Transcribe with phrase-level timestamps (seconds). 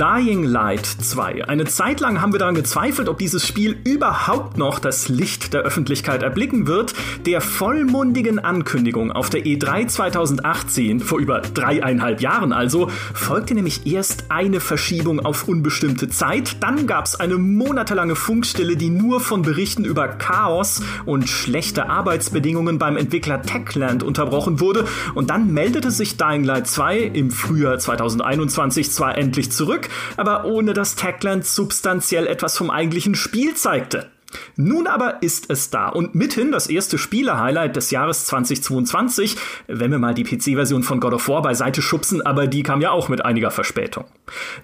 [0.00, 1.46] Dying Light 2.
[1.46, 5.60] Eine Zeit lang haben wir daran gezweifelt, ob dieses Spiel überhaupt noch das Licht der
[5.60, 6.94] Öffentlichkeit erblicken wird.
[7.26, 14.30] Der vollmundigen Ankündigung auf der E3 2018, vor über dreieinhalb Jahren also, folgte nämlich erst
[14.30, 16.62] eine Verschiebung auf unbestimmte Zeit.
[16.62, 22.78] Dann gab es eine monatelange Funkstille, die nur von Berichten über Chaos und schlechte Arbeitsbedingungen
[22.78, 24.86] beim Entwickler Techland unterbrochen wurde.
[25.12, 30.72] Und dann meldete sich Dying Light 2 im Frühjahr 2021 zwar endlich zurück, aber ohne
[30.72, 34.10] dass Techland substanziell etwas vom eigentlichen Spiel zeigte.
[34.56, 39.36] Nun aber ist es da und mithin das erste Spiele-Highlight des Jahres 2022,
[39.66, 42.90] wenn wir mal die PC-Version von God of War beiseite schubsen, aber die kam ja
[42.90, 44.04] auch mit einiger Verspätung.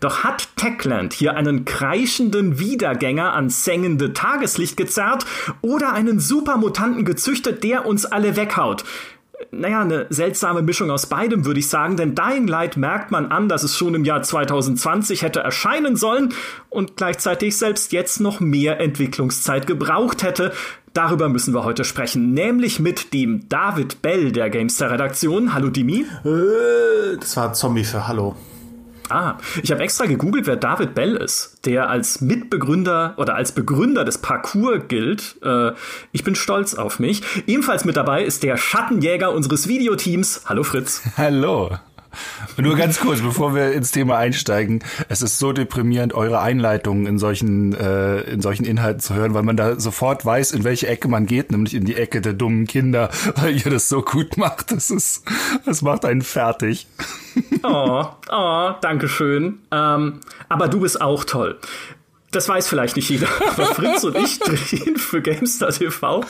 [0.01, 5.27] Doch hat Techland hier einen kreischenden Wiedergänger ans sengende Tageslicht gezerrt
[5.63, 8.85] oder einen Supermutanten gezüchtet, der uns alle weghaut?
[9.51, 13.49] Naja, eine seltsame Mischung aus beidem, würde ich sagen, denn Dying Light merkt man an,
[13.49, 16.35] dass es schon im Jahr 2020 hätte erscheinen sollen
[16.69, 20.53] und gleichzeitig selbst jetzt noch mehr Entwicklungszeit gebraucht hätte.
[20.93, 25.53] Darüber müssen wir heute sprechen, nämlich mit dem David Bell der Gamester-Redaktion.
[25.53, 26.07] Hallo Dimi.
[26.25, 28.35] Äh, das war Zombie für Hallo.
[29.09, 34.05] Ah, ich habe extra gegoogelt, wer David Bell ist, der als Mitbegründer oder als Begründer
[34.05, 35.37] des Parcours gilt.
[35.43, 35.73] Äh,
[36.13, 37.23] ich bin stolz auf mich.
[37.47, 40.43] Ebenfalls mit dabei ist der Schattenjäger unseres Videoteams.
[40.47, 41.03] Hallo Fritz.
[41.17, 41.79] Hallo.
[42.57, 44.83] Nur ganz kurz, bevor wir ins Thema einsteigen.
[45.09, 49.43] Es ist so deprimierend, eure Einleitungen in solchen, äh, in solchen Inhalten zu hören, weil
[49.43, 52.67] man da sofort weiß, in welche Ecke man geht, nämlich in die Ecke der dummen
[52.67, 54.73] Kinder, weil ihr das so gut macht.
[54.73, 55.25] Das ist,
[55.65, 56.87] das macht einen fertig.
[57.63, 59.59] Oh, oh, danke schön.
[59.71, 61.59] Ähm, aber du bist auch toll
[62.37, 66.23] das weiß vielleicht nicht jeder, aber Fritz und ich drehen für GameStar TV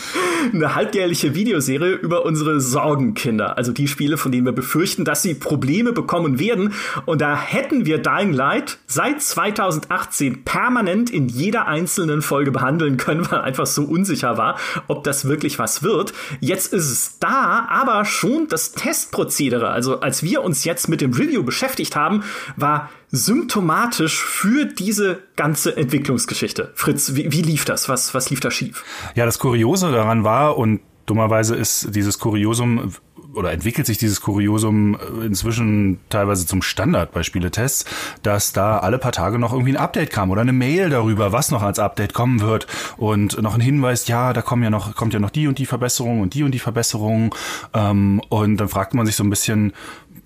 [0.52, 3.58] eine halbjährliche Videoserie über unsere Sorgenkinder.
[3.58, 6.74] Also die Spiele, von denen wir befürchten, dass sie Probleme bekommen werden.
[7.04, 13.28] Und da hätten wir Dying Light seit 2018 permanent in jeder einzelnen Folge behandeln können,
[13.30, 16.12] weil einfach so unsicher war, ob das wirklich was wird.
[16.40, 19.70] Jetzt ist es da, aber schon das Testprozedere.
[19.70, 22.22] Also als wir uns jetzt mit dem Review beschäftigt haben,
[22.56, 26.72] war symptomatisch für diese ganze Entwicklungsgeschichte.
[26.74, 27.88] Fritz, wie, wie lief das?
[27.88, 28.84] Was, was lief da schief?
[29.14, 32.92] Ja, das Kuriose daran war, und dummerweise ist dieses Kuriosum
[33.34, 37.84] oder entwickelt sich dieses Kuriosum inzwischen teilweise zum Standard bei Spieletests,
[38.22, 41.50] dass da alle paar Tage noch irgendwie ein Update kam oder eine Mail darüber, was
[41.50, 45.12] noch als Update kommen wird und noch ein Hinweis, ja, da kommen ja noch, kommt
[45.12, 47.34] ja noch die und die Verbesserung und die und die Verbesserung.
[47.74, 49.74] Ähm, und dann fragt man sich so ein bisschen,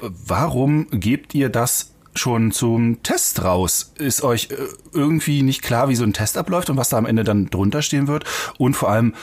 [0.01, 3.93] warum gebt ihr das schon zum Test raus.
[3.97, 4.57] Ist euch äh,
[4.93, 7.83] irgendwie nicht klar, wie so ein Test abläuft und was da am Ende dann drunter
[7.83, 8.25] stehen wird?
[8.59, 9.15] Und vor allem,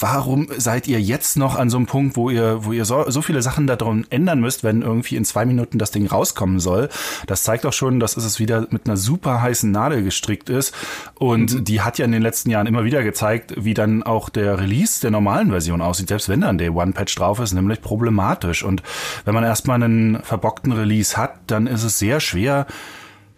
[0.00, 3.22] warum seid ihr jetzt noch an so einem Punkt, wo ihr, wo ihr so, so
[3.22, 6.88] viele Sachen daran ändern müsst, wenn irgendwie in zwei Minuten das Ding rauskommen soll?
[7.26, 10.74] Das zeigt auch schon, dass es wieder mit einer super heißen Nadel gestrickt ist.
[11.14, 11.64] Und mhm.
[11.64, 15.00] die hat ja in den letzten Jahren immer wieder gezeigt, wie dann auch der Release
[15.00, 18.62] der normalen Version aussieht, selbst wenn dann der One-Patch drauf ist, nämlich problematisch.
[18.62, 18.82] Und
[19.24, 22.66] wenn man erstmal einen verbockten Release hat, dann ist es sehr schwer,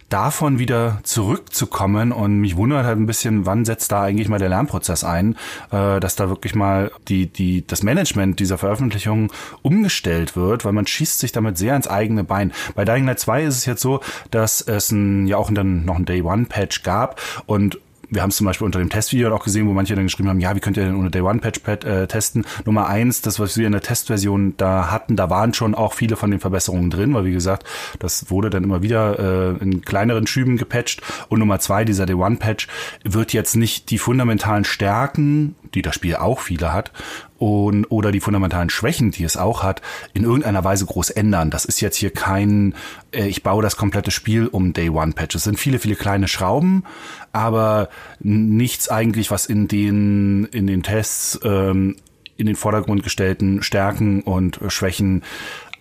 [0.09, 4.49] davon wieder zurückzukommen und mich wundert halt ein bisschen, wann setzt da eigentlich mal der
[4.49, 5.35] Lernprozess ein,
[5.71, 9.31] äh, dass da wirklich mal die, die, das Management dieser Veröffentlichung
[9.61, 12.51] umgestellt wird, weil man schießt sich damit sehr ins eigene Bein.
[12.75, 15.97] Bei Dying Light 2 ist es jetzt so, dass es ein, ja auch dann noch
[15.97, 19.43] ein Day One Patch gab und wir haben es zum Beispiel unter dem Testvideo auch
[19.43, 21.61] gesehen, wo manche dann geschrieben haben, ja, wie könnt ihr denn ohne Day One Patch
[21.85, 22.45] äh, testen?
[22.65, 26.15] Nummer eins, das, was wir in der Testversion da hatten, da waren schon auch viele
[26.15, 27.65] von den Verbesserungen drin, weil wie gesagt,
[27.99, 31.01] das wurde dann immer wieder äh, in kleineren Schüben gepatcht.
[31.29, 32.67] Und Nummer zwei, dieser Day One Patch
[33.03, 36.91] wird jetzt nicht die fundamentalen Stärken, die das Spiel auch viele hat,
[37.37, 39.81] und, oder die fundamentalen Schwächen, die es auch hat,
[40.13, 41.49] in irgendeiner Weise groß ändern.
[41.49, 42.75] Das ist jetzt hier kein,
[43.11, 45.35] äh, ich baue das komplette Spiel um Day One Patch.
[45.35, 46.83] Es sind viele, viele kleine Schrauben,
[47.31, 51.95] aber nichts eigentlich, was in den, in den Tests ähm,
[52.35, 55.23] in den Vordergrund gestellten Stärken und Schwächen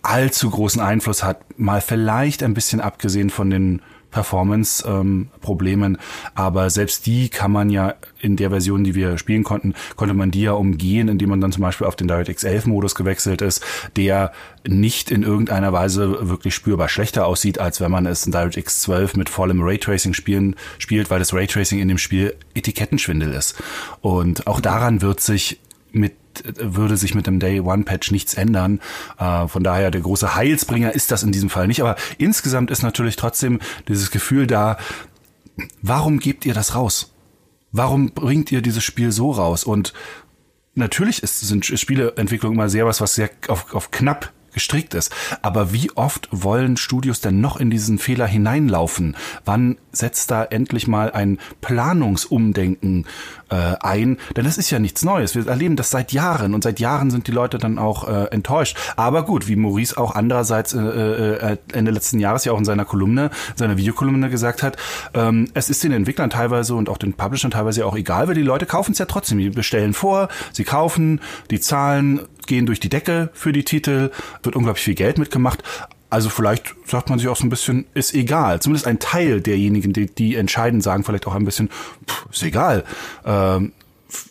[0.03, 1.59] allzu großen Einfluss hat.
[1.59, 5.95] Mal vielleicht ein bisschen abgesehen von den Performance-Problemen.
[5.95, 6.01] Ähm,
[6.35, 10.31] aber selbst die kann man ja in der Version, die wir spielen konnten, konnte man
[10.31, 13.65] die ja umgehen, indem man dann zum Beispiel auf den DirectX 11 Modus gewechselt ist,
[13.97, 14.33] der
[14.67, 19.17] nicht in irgendeiner Weise wirklich spürbar schlechter aussieht, als wenn man es in DirectX 12
[19.17, 23.63] mit vollem Raytracing spielen, spielt, weil das Raytracing in dem Spiel Etikettenschwindel ist.
[24.01, 25.61] Und auch daran wird sich
[25.93, 26.15] mit
[26.45, 28.81] würde sich mit dem Day One Patch nichts ändern.
[29.19, 31.81] Äh, von daher der große Heilsbringer ist das in diesem Fall nicht.
[31.81, 34.79] Aber insgesamt ist natürlich trotzdem dieses Gefühl da,
[35.83, 37.15] warum gebt ihr das raus?
[37.73, 39.65] Warum bringt ihr dieses Spiel so raus?
[39.65, 39.93] Und
[40.75, 45.13] natürlich ist, sind Spieleentwicklung immer sehr was, was sehr auf, auf knapp gestrickt ist.
[45.41, 49.17] Aber wie oft wollen Studios denn noch in diesen Fehler hineinlaufen?
[49.45, 53.07] Wann setzt da endlich mal ein Planungsumdenken
[53.51, 54.19] äh, ein?
[54.37, 55.37] Denn es ist ja nichts Neues.
[55.37, 58.77] Wir erleben das seit Jahren und seit Jahren sind die Leute dann auch äh, enttäuscht.
[58.97, 62.85] Aber gut, wie Maurice auch andererseits äh, äh, Ende letzten Jahres ja auch in seiner
[62.85, 64.77] Kolumne, seiner Videokolumne gesagt hat,
[65.15, 68.43] ähm, es ist den Entwicklern teilweise und auch den Publishern teilweise auch egal, weil die
[68.43, 69.39] Leute kaufen es ja trotzdem.
[69.39, 71.21] Die bestellen vor, sie kaufen,
[71.53, 74.11] die Zahlen gehen durch die Decke für die Titel,
[74.43, 75.63] wird unglaublich viel Geld mitgemacht.
[76.11, 78.61] Also vielleicht sagt man sich auch so ein bisschen, ist egal.
[78.61, 82.85] Zumindest ein Teil derjenigen, die, die entscheiden, sagen vielleicht auch ein bisschen, pff, ist egal.
[83.25, 83.73] Ähm,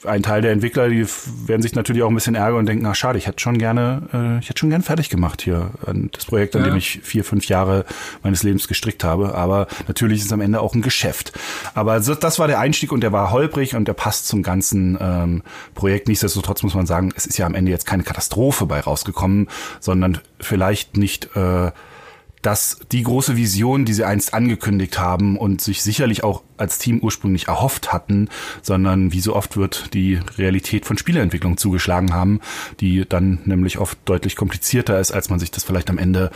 [0.06, 1.06] ein Teil der Entwickler, die
[1.46, 4.02] werden sich natürlich auch ein bisschen ärgern und denken, ach schade, ich hätte schon gerne,
[4.12, 5.72] äh, ich hätte schon gern fertig gemacht hier
[6.12, 6.70] das Projekt, an ja.
[6.70, 7.86] dem ich vier, fünf Jahre
[8.24, 9.36] meines Lebens gestrickt habe.
[9.36, 11.34] Aber natürlich ist es am Ende auch ein Geschäft.
[11.76, 15.44] Aber das war der Einstieg und der war holprig und der passt zum ganzen ähm,
[15.76, 16.08] Projekt.
[16.08, 19.48] Nichtsdestotrotz muss man sagen, es ist ja am Ende jetzt keine Katastrophe bei rausgekommen,
[19.80, 21.72] sondern vielleicht nicht äh,
[22.42, 27.00] dass die große Vision, die sie einst angekündigt haben und sich sicherlich auch als Team
[27.00, 28.30] ursprünglich erhofft hatten,
[28.62, 32.40] sondern wie so oft wird die Realität von Spieleentwicklung zugeschlagen haben,
[32.80, 36.32] die dann nämlich oft deutlich komplizierter ist, als man sich das vielleicht am Ende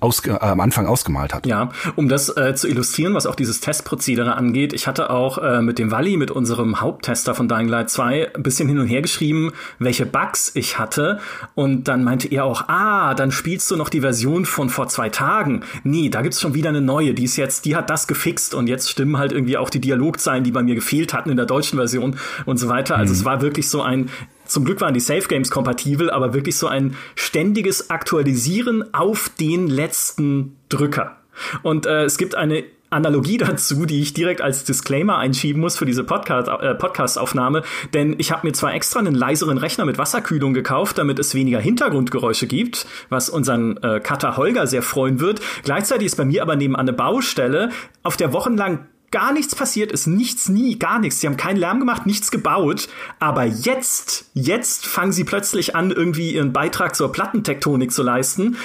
[0.00, 1.46] äh, am Anfang ausgemalt hat.
[1.46, 5.62] Ja, um das äh, zu illustrieren, was auch dieses Testprozedere angeht, ich hatte auch äh,
[5.62, 9.02] mit dem Wally, mit unserem Haupttester von Dying Light 2, ein bisschen hin und her
[9.02, 11.20] geschrieben, welche Bugs ich hatte
[11.54, 15.08] und dann meinte er auch, ah, dann spielst du noch die Version von vor zwei
[15.08, 15.62] Tagen.
[15.84, 18.66] Nee, da gibt's schon wieder eine neue, die ist jetzt, die hat das gefixt und
[18.66, 21.78] jetzt stimmen halt irgendwie auch die Dialogzeilen, die bei mir gefehlt hatten in der deutschen
[21.78, 22.16] Version
[22.46, 22.96] und so weiter.
[22.96, 23.18] Also mhm.
[23.18, 24.10] es war wirklich so ein,
[24.46, 29.68] zum Glück waren die Safe Games kompatibel, aber wirklich so ein ständiges Aktualisieren auf den
[29.68, 31.16] letzten Drücker.
[31.62, 35.86] Und äh, es gibt eine Analogie dazu, die ich direkt als Disclaimer einschieben muss für
[35.86, 37.62] diese Podcast, äh, Podcast-Aufnahme,
[37.94, 41.60] denn ich habe mir zwar extra einen leiseren Rechner mit Wasserkühlung gekauft, damit es weniger
[41.60, 45.40] Hintergrundgeräusche gibt, was unseren äh, Cutter Holger sehr freuen wird.
[45.62, 47.70] Gleichzeitig ist bei mir aber nebenan eine Baustelle,
[48.02, 51.20] auf der wochenlang gar nichts passiert ist, nichts, nie, gar nichts.
[51.20, 52.88] Sie haben keinen Lärm gemacht, nichts gebaut.
[53.18, 58.56] Aber jetzt, jetzt fangen sie plötzlich an, irgendwie ihren Beitrag zur Plattentektonik zu leisten.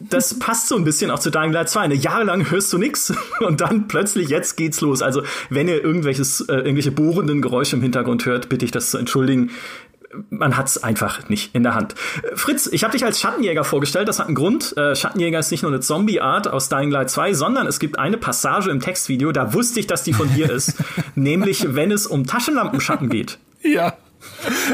[0.00, 1.80] Das passt so ein bisschen auch zu Dying Light 2.
[1.80, 5.02] Eine Jahre lang hörst du nichts und dann plötzlich jetzt geht's los.
[5.02, 8.98] Also wenn ihr irgendwelches, äh, irgendwelche bohrenden Geräusche im Hintergrund hört, bitte ich das zu
[8.98, 9.50] entschuldigen
[10.30, 11.94] man hat es einfach nicht in der Hand.
[12.34, 14.08] Fritz, ich habe dich als Schattenjäger vorgestellt.
[14.08, 14.76] Das hat einen Grund.
[14.76, 18.16] Äh, Schattenjäger ist nicht nur eine Zombie-Art aus Dying Light 2, sondern es gibt eine
[18.16, 20.74] Passage im Textvideo, da wusste ich, dass die von dir ist.
[21.14, 23.38] nämlich, wenn es um Taschenlampenschatten geht.
[23.62, 23.94] Ja.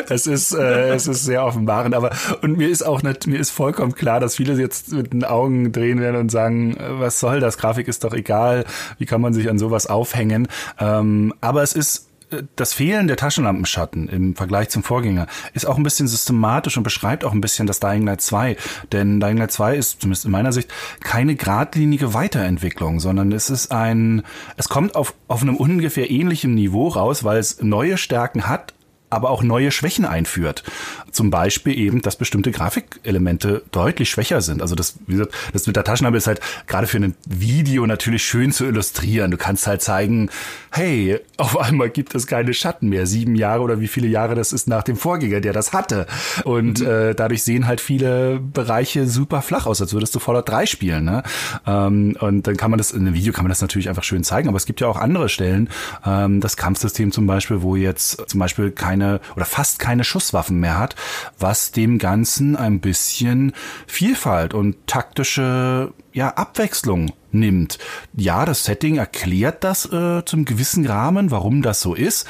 [0.09, 2.11] Es ist, äh, es ist sehr offenbarend, aber
[2.43, 5.71] und mir ist auch nicht, mir ist vollkommen klar, dass viele jetzt mit den Augen
[5.71, 7.59] drehen werden und sagen, äh, was soll das?
[7.59, 8.65] Grafik ist doch egal,
[8.99, 10.49] wie kann man sich an sowas aufhängen?
[10.79, 12.09] Ähm, aber es ist
[12.57, 17.25] das Fehlen der Taschenlampenschatten im Vergleich zum Vorgänger ist auch ein bisschen systematisch und beschreibt
[17.25, 18.57] auch ein bisschen das Dying Light 2.
[18.93, 23.73] Denn Dying Light 2 ist, zumindest in meiner Sicht, keine geradlinige Weiterentwicklung, sondern es ist
[23.73, 24.23] ein,
[24.57, 28.75] es kommt auf, auf einem ungefähr ähnlichen Niveau raus, weil es neue Stärken hat,
[29.15, 30.65] aber auch neue Schwächen einführt.
[31.11, 34.61] Zum Beispiel eben, dass bestimmte Grafikelemente deutlich schwächer sind.
[34.61, 38.25] Also das, wie gesagt, das mit der Taschenlampe ist halt gerade für ein Video natürlich
[38.25, 39.31] schön zu illustrieren.
[39.31, 40.31] Du kannst halt zeigen,
[40.77, 43.07] hey, auf einmal gibt es keine Schatten mehr.
[43.07, 46.07] Sieben Jahre oder wie viele Jahre das ist nach dem Vorgänger, der das hatte.
[46.45, 46.87] Und mhm.
[46.87, 51.05] äh, dadurch sehen halt viele Bereiche super flach aus, als würdest du Fallout 3 spielen.
[51.05, 51.23] Ne?
[51.67, 54.25] Ähm, und dann kann man das, in einem Video kann man das natürlich einfach schön
[54.25, 55.69] zeigen, aber es gibt ja auch andere Stellen,
[56.05, 60.79] ähm, das Kampfsystem zum Beispiel, wo jetzt zum Beispiel keine oder fast keine Schusswaffen mehr
[60.79, 60.97] hat,
[61.39, 63.53] was dem Ganzen ein bisschen
[63.87, 67.79] Vielfalt und taktische ja, Abwechslung nimmt.
[68.15, 72.27] Ja, das Setting erklärt das äh, zum gewissen Rahmen, warum das so ist.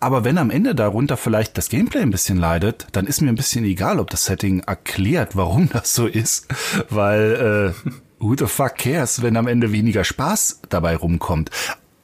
[0.00, 3.36] Aber wenn am Ende darunter vielleicht das Gameplay ein bisschen leidet, dann ist mir ein
[3.36, 6.48] bisschen egal, ob das Setting erklärt, warum das so ist,
[6.88, 11.50] weil äh, who the fuck cares, wenn am Ende weniger Spaß dabei rumkommt.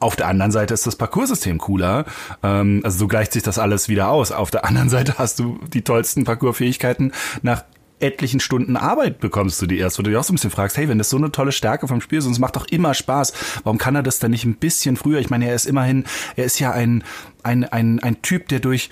[0.01, 2.05] Auf der anderen Seite ist das Parcoursystem cooler.
[2.43, 4.33] Ähm, also so gleicht sich das alles wieder aus.
[4.33, 7.65] Auf der anderen Seite hast du die tollsten Parcoursfähigkeiten nach
[8.01, 10.77] etlichen Stunden Arbeit bekommst du die erst, wo du dich auch so ein bisschen fragst,
[10.77, 12.95] hey, wenn das so eine tolle Stärke vom Spiel ist und es macht doch immer
[12.95, 13.33] Spaß,
[13.65, 15.21] warum kann er das dann nicht ein bisschen früher?
[15.21, 16.05] Ich meine, er ist immerhin,
[16.37, 17.05] er ist ja ein,
[17.43, 18.91] ein, ein, ein Typ, der durch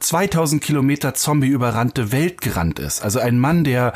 [0.00, 3.02] 2000 Kilometer Zombie überrannte Welt gerannt ist.
[3.02, 3.94] Also ein Mann, der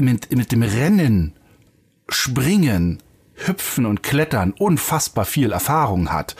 [0.00, 1.34] mit, mit dem Rennen,
[2.08, 3.02] Springen,
[3.34, 6.34] Hüpfen und Klettern unfassbar viel Erfahrung hat.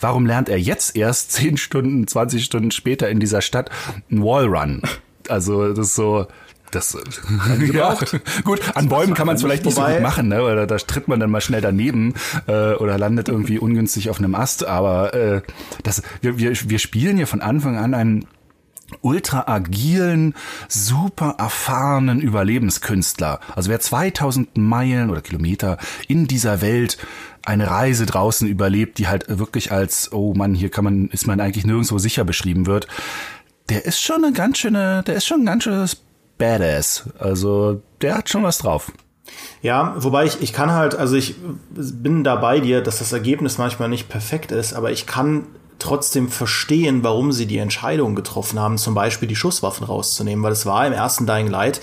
[0.00, 3.70] Warum lernt er jetzt erst 10 Stunden, 20 Stunden später in dieser Stadt
[4.10, 4.82] einen Wallrun?
[5.28, 6.26] Also das ist so,
[6.70, 6.96] das
[7.72, 7.96] ja,
[8.44, 10.42] gut, an Bäumen kann man es vielleicht nicht so gut machen, ne?
[10.42, 12.14] Oder da tritt man dann mal schnell daneben
[12.46, 14.66] äh, oder landet irgendwie ungünstig auf einem Ast.
[14.66, 15.42] Aber äh,
[15.82, 18.26] das, wir, wir, wir spielen hier von Anfang an ein
[19.02, 20.34] ultra agilen,
[20.68, 23.40] super erfahrenen Überlebenskünstler.
[23.54, 26.98] Also wer 2000 Meilen oder Kilometer in dieser Welt
[27.44, 31.40] eine Reise draußen überlebt, die halt wirklich als, oh Mann, hier kann man, ist man
[31.40, 32.86] eigentlich nirgendwo sicher beschrieben wird,
[33.68, 36.02] der ist schon eine ganz schöne, der ist schon ein ganz schönes
[36.40, 37.08] Badass.
[37.18, 38.90] Also der hat schon was drauf.
[39.62, 41.36] Ja, wobei ich, ich kann halt, also ich
[41.70, 45.46] bin da bei dir, dass das Ergebnis manchmal nicht perfekt ist, aber ich kann
[45.78, 50.66] trotzdem verstehen, warum sie die Entscheidung getroffen haben, zum Beispiel die Schusswaffen rauszunehmen, weil es
[50.66, 51.80] war im ersten Dying Light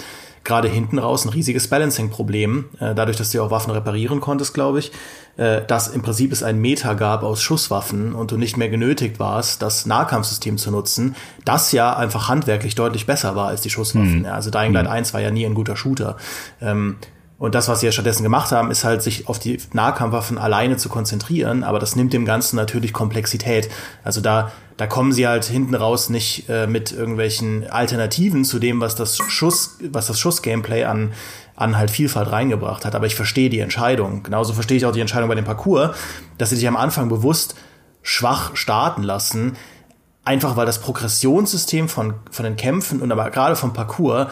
[0.48, 4.80] gerade hinten raus ein riesiges Balancing-Problem, äh, dadurch, dass du auch Waffen reparieren konntest, glaube
[4.80, 4.92] ich,
[5.36, 9.20] äh, dass im Prinzip es ein Meta gab aus Schusswaffen und du nicht mehr genötigt
[9.20, 14.20] warst, das Nahkampfsystem zu nutzen, das ja einfach handwerklich deutlich besser war als die Schusswaffen.
[14.20, 14.26] Mhm.
[14.26, 14.92] Also Dying Light mhm.
[14.92, 16.18] 1 war ja nie ein guter Shooter.
[16.62, 16.96] Ähm,
[17.40, 20.78] und das, was sie ja stattdessen gemacht haben, ist halt, sich auf die Nahkampfwaffen alleine
[20.78, 21.64] zu konzentrieren.
[21.64, 23.70] Aber das nimmt dem Ganzen natürlich Komplexität.
[24.04, 28.82] Also da, da kommen sie halt hinten raus nicht äh, mit irgendwelchen Alternativen zu dem,
[28.82, 31.14] was das Schuss, was das Schuss-Gameplay an,
[31.56, 32.96] an halt Vielfalt reingebracht hat.
[32.96, 34.24] Aber ich verstehe die Entscheidung.
[34.24, 35.96] Genauso verstehe ich auch die Entscheidung bei dem Parcours,
[36.40, 37.54] dass sie sich am Anfang bewusst
[38.02, 39.58] schwach starten lassen.
[40.26, 44.28] Einfach weil das Progressionssystem von, von den Kämpfen und aber gerade vom Parcours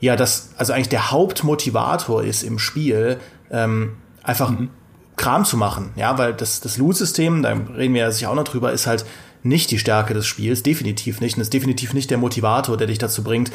[0.00, 3.18] ja das, also eigentlich der Hauptmotivator ist im Spiel,
[3.50, 4.70] ähm, einfach mhm.
[5.16, 8.44] Kram zu machen, ja, weil das, das Loot-System, da reden wir ja sicher auch noch
[8.44, 9.04] drüber, ist halt
[9.42, 11.36] nicht die Stärke des Spiels, definitiv nicht.
[11.36, 13.50] Und ist definitiv nicht der Motivator, der dich dazu bringt,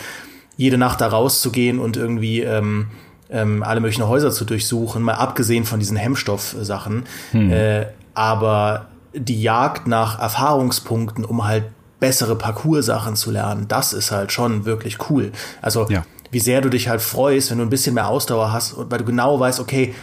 [0.58, 2.88] jede Nacht da rauszugehen und irgendwie ähm,
[3.30, 7.06] ähm, alle möglichen Häuser zu durchsuchen, mal abgesehen von diesen Hemmstoff-Sachen.
[7.32, 7.52] Hm.
[7.52, 11.66] Äh, aber die Jagd nach Erfahrungspunkten, um halt
[12.00, 15.32] bessere Parcours-Sachen zu lernen, das ist halt schon wirklich cool.
[15.62, 16.04] Also ja
[16.34, 19.06] wie sehr du dich halt freust, wenn du ein bisschen mehr Ausdauer hast, weil du
[19.06, 19.94] genau weißt, okay,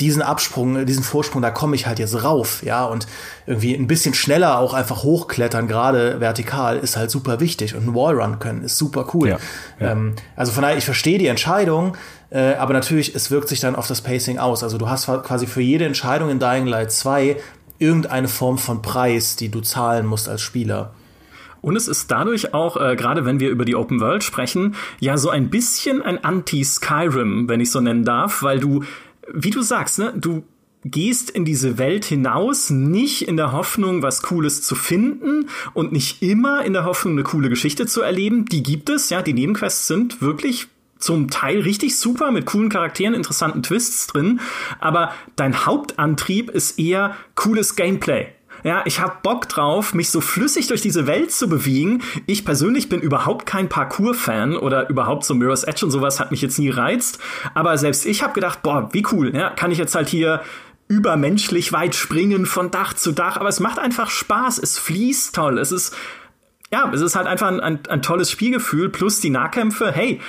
[0.00, 3.08] diesen Absprung, diesen Vorsprung, da komme ich halt jetzt rauf, ja, und
[3.46, 7.94] irgendwie ein bisschen schneller auch einfach hochklettern, gerade vertikal, ist halt super wichtig und ein
[7.94, 9.30] Wallrun können ist super cool.
[9.30, 9.38] Ja,
[9.80, 9.92] ja.
[9.92, 11.96] Ähm, also von daher, ich verstehe die Entscheidung,
[12.30, 14.62] äh, aber natürlich, es wirkt sich dann auf das Pacing aus.
[14.62, 17.36] Also du hast quasi für jede Entscheidung in Dying Light 2
[17.78, 20.92] irgendeine Form von Preis, die du zahlen musst als Spieler.
[21.60, 25.16] Und es ist dadurch auch, äh, gerade wenn wir über die Open World sprechen, ja
[25.16, 28.84] so ein bisschen ein Anti-Skyrim, wenn ich so nennen darf, weil du,
[29.32, 30.44] wie du sagst, ne, du
[30.84, 36.22] gehst in diese Welt hinaus, nicht in der Hoffnung, was Cooles zu finden und nicht
[36.22, 38.44] immer in der Hoffnung, eine coole Geschichte zu erleben.
[38.46, 43.14] Die gibt es, ja, die Nebenquests sind wirklich zum Teil richtig super mit coolen Charakteren,
[43.14, 44.40] interessanten Twists drin,
[44.80, 48.28] aber dein Hauptantrieb ist eher cooles Gameplay.
[48.64, 52.02] Ja, ich habe Bock drauf, mich so flüssig durch diese Welt zu bewegen.
[52.26, 56.42] Ich persönlich bin überhaupt kein Parkour-Fan oder überhaupt so Mirror's Edge und sowas hat mich
[56.42, 57.18] jetzt nie reizt.
[57.54, 60.42] Aber selbst ich habe gedacht, boah, wie cool, ja, kann ich jetzt halt hier
[60.88, 63.36] übermenschlich weit springen von Dach zu Dach.
[63.36, 65.94] Aber es macht einfach Spaß, es fließt toll, es ist
[66.70, 69.90] ja, es ist halt einfach ein, ein, ein tolles Spielgefühl plus die Nahkämpfe.
[69.90, 70.20] Hey,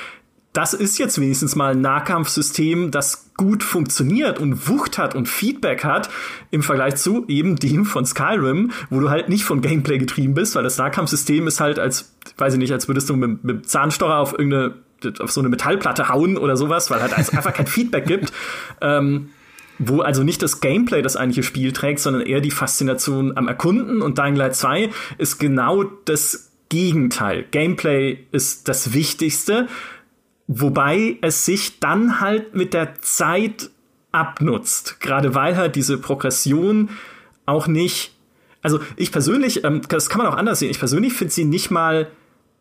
[0.53, 5.83] das ist jetzt wenigstens mal ein Nahkampfsystem, das gut funktioniert und Wucht hat und Feedback
[5.83, 6.09] hat
[6.49, 10.55] im Vergleich zu eben dem von Skyrim, wo du halt nicht von Gameplay getrieben bist,
[10.55, 14.17] weil das Nahkampfsystem ist halt als, weiß ich nicht, als würdest du mit, mit Zahnstocher
[14.17, 14.73] auf irgendeine,
[15.19, 18.33] auf so eine Metallplatte hauen oder sowas, weil halt einfach kein Feedback gibt.
[18.81, 19.29] Ähm,
[19.81, 24.01] wo also nicht das Gameplay das eigentliche Spiel trägt, sondern eher die Faszination am Erkunden
[24.01, 27.45] und Dying Light 2 ist genau das Gegenteil.
[27.49, 29.67] Gameplay ist das Wichtigste
[30.51, 33.69] Wobei es sich dann halt mit der Zeit
[34.11, 34.99] abnutzt.
[34.99, 36.89] Gerade weil halt diese Progression
[37.45, 38.15] auch nicht.
[38.63, 40.71] Also ich persönlich, ähm, das kann man auch anders sehen.
[40.71, 42.07] Ich persönlich finde sie nicht mal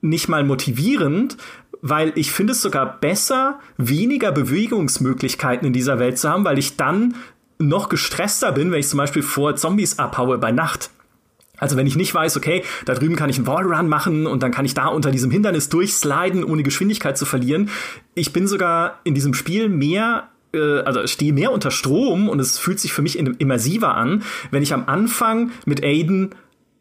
[0.03, 1.39] nicht mal motivierend,
[1.81, 6.77] weil ich finde es sogar besser, weniger Bewegungsmöglichkeiten in dieser Welt zu haben, weil ich
[6.77, 7.15] dann
[7.59, 10.91] noch gestresster bin, wenn ich zum Beispiel vor Zombies abhaue bei Nacht.
[11.59, 14.53] Also wenn ich nicht weiß, okay, da drüben kann ich einen Wallrun machen und dann
[14.53, 17.71] kann ich da unter diesem Hindernis durchsliden, ohne Geschwindigkeit zu verlieren.
[18.15, 22.59] Ich bin sogar in diesem Spiel mehr äh, also stehe mehr unter Strom und es
[22.59, 26.31] fühlt sich für mich immersiver an, wenn ich am Anfang mit Aiden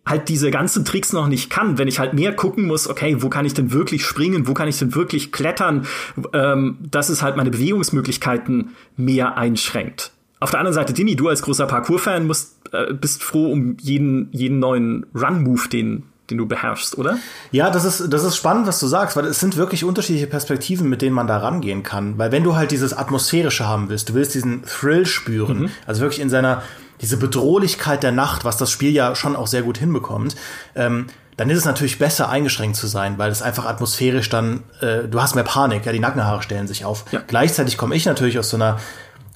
[0.05, 3.29] halt diese ganzen Tricks noch nicht kann, wenn ich halt mehr gucken muss, okay, wo
[3.29, 5.85] kann ich denn wirklich springen, wo kann ich denn wirklich klettern,
[6.33, 10.13] ähm, dass es halt meine Bewegungsmöglichkeiten mehr einschränkt.
[10.39, 12.27] Auf der anderen Seite, Dini, du als großer Parkour-Fan
[12.71, 17.17] äh, bist froh um jeden, jeden neuen Run-Move, den, den du beherrschst, oder?
[17.51, 20.89] Ja, das ist, das ist spannend, was du sagst, weil es sind wirklich unterschiedliche Perspektiven,
[20.89, 22.17] mit denen man da rangehen kann.
[22.17, 25.69] Weil wenn du halt dieses Atmosphärische haben willst, du willst diesen Thrill spüren, mhm.
[25.85, 26.63] also wirklich in seiner,
[27.01, 30.35] diese Bedrohlichkeit der Nacht, was das Spiel ja schon auch sehr gut hinbekommt,
[30.75, 31.07] ähm,
[31.37, 35.21] dann ist es natürlich besser eingeschränkt zu sein, weil es einfach atmosphärisch dann, äh, du
[35.21, 37.05] hast mehr Panik, ja, die Nackenhaare stellen sich auf.
[37.11, 37.21] Ja.
[37.25, 38.79] Gleichzeitig komme ich natürlich aus so einer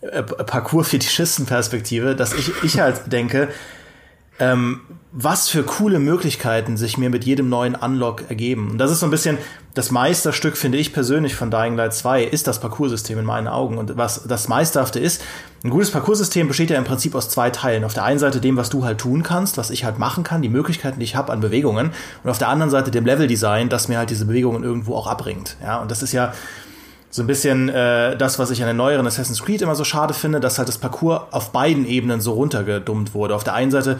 [0.01, 3.49] äh, Parcours-Fetischisten-Perspektive, dass ich, ich halt denke,
[4.39, 4.81] ähm,
[5.11, 8.71] was für coole Möglichkeiten sich mir mit jedem neuen Unlock ergeben.
[8.71, 9.37] Und das ist so ein bisschen
[9.73, 13.77] das Meisterstück, finde ich persönlich, von Dying Light 2, ist das Parcoursystem in meinen Augen.
[13.77, 15.21] Und was das Meisterhafte ist,
[15.63, 17.83] ein gutes Parcoursystem besteht ja im Prinzip aus zwei Teilen.
[17.83, 20.41] Auf der einen Seite dem, was du halt tun kannst, was ich halt machen kann,
[20.41, 21.91] die Möglichkeiten, die ich habe an Bewegungen.
[22.23, 25.57] Und auf der anderen Seite dem Leveldesign, das mir halt diese Bewegungen irgendwo auch abbringt.
[25.61, 26.33] Ja, und das ist ja
[27.11, 30.13] so ein bisschen äh, das, was ich an den neueren Assassin's Creed immer so schade
[30.13, 33.35] finde, dass halt das Parcours auf beiden Ebenen so runtergedummt wurde.
[33.35, 33.99] Auf der einen Seite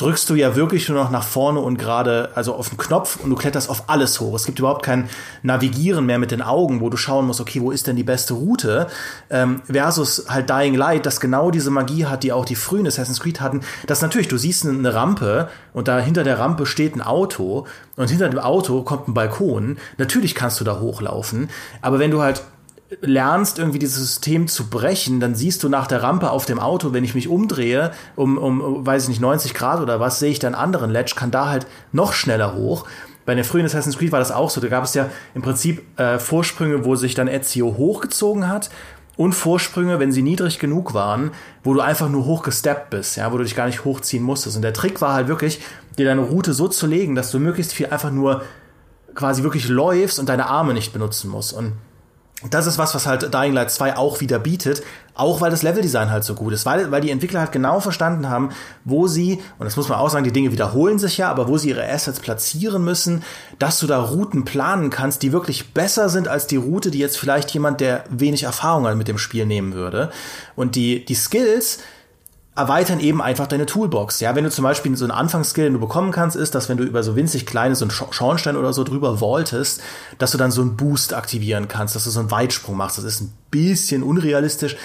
[0.00, 3.30] drückst du ja wirklich nur noch nach vorne und gerade, also auf den Knopf und
[3.30, 4.34] du kletterst auf alles hoch.
[4.34, 5.08] Es gibt überhaupt kein
[5.42, 8.34] Navigieren mehr mit den Augen, wo du schauen musst, okay, wo ist denn die beste
[8.34, 8.86] Route?
[9.28, 13.20] Ähm, versus halt Dying Light, das genau diese Magie hat, die auch die frühen Assassin's
[13.20, 13.60] Creed hatten.
[13.86, 17.66] Das natürlich, du siehst eine Rampe und da hinter der Rampe steht ein Auto
[17.96, 19.76] und hinter dem Auto kommt ein Balkon.
[19.98, 21.50] Natürlich kannst du da hochlaufen,
[21.82, 22.42] aber wenn du halt
[23.00, 26.92] lernst, irgendwie dieses System zu brechen, dann siehst du nach der Rampe auf dem Auto,
[26.92, 30.38] wenn ich mich umdrehe, um, um weiß ich nicht, 90 Grad oder was, sehe ich
[30.38, 32.86] dann anderen Ledge, kann da halt noch schneller hoch.
[33.26, 34.60] Bei den frühen Assassin's Creed war das auch so.
[34.60, 38.70] Da gab es ja im Prinzip äh, Vorsprünge, wo sich dann Ezio hochgezogen hat
[39.16, 41.30] und Vorsprünge, wenn sie niedrig genug waren,
[41.62, 44.56] wo du einfach nur hochgesteppt bist, ja, wo du dich gar nicht hochziehen musstest.
[44.56, 45.60] Und der Trick war halt wirklich,
[45.98, 48.42] dir deine Route so zu legen, dass du möglichst viel einfach nur
[49.14, 51.52] quasi wirklich läufst und deine Arme nicht benutzen musst.
[51.52, 51.74] Und
[52.48, 54.82] das ist was, was halt Dying Light 2 auch wieder bietet,
[55.14, 58.30] auch weil das Leveldesign halt so gut ist, weil, weil die Entwickler halt genau verstanden
[58.30, 58.50] haben,
[58.84, 61.58] wo sie, und das muss man auch sagen, die Dinge wiederholen sich ja, aber wo
[61.58, 63.22] sie ihre Assets platzieren müssen,
[63.58, 67.18] dass du da Routen planen kannst, die wirklich besser sind als die Route, die jetzt
[67.18, 70.10] vielleicht jemand, der wenig Erfahrung hat mit dem Spiel nehmen würde.
[70.56, 71.80] Und die, die Skills,
[72.56, 74.20] erweitern eben einfach deine Toolbox.
[74.20, 76.76] Ja, wenn du zum Beispiel so einen Anfangsskill, den du bekommen kannst, ist, dass wenn
[76.76, 79.80] du über so winzig kleine, so einen Schornstein oder so drüber vaultest,
[80.18, 82.98] dass du dann so einen Boost aktivieren kannst, dass du so einen Weitsprung machst.
[82.98, 84.76] Das ist ein bisschen unrealistisch.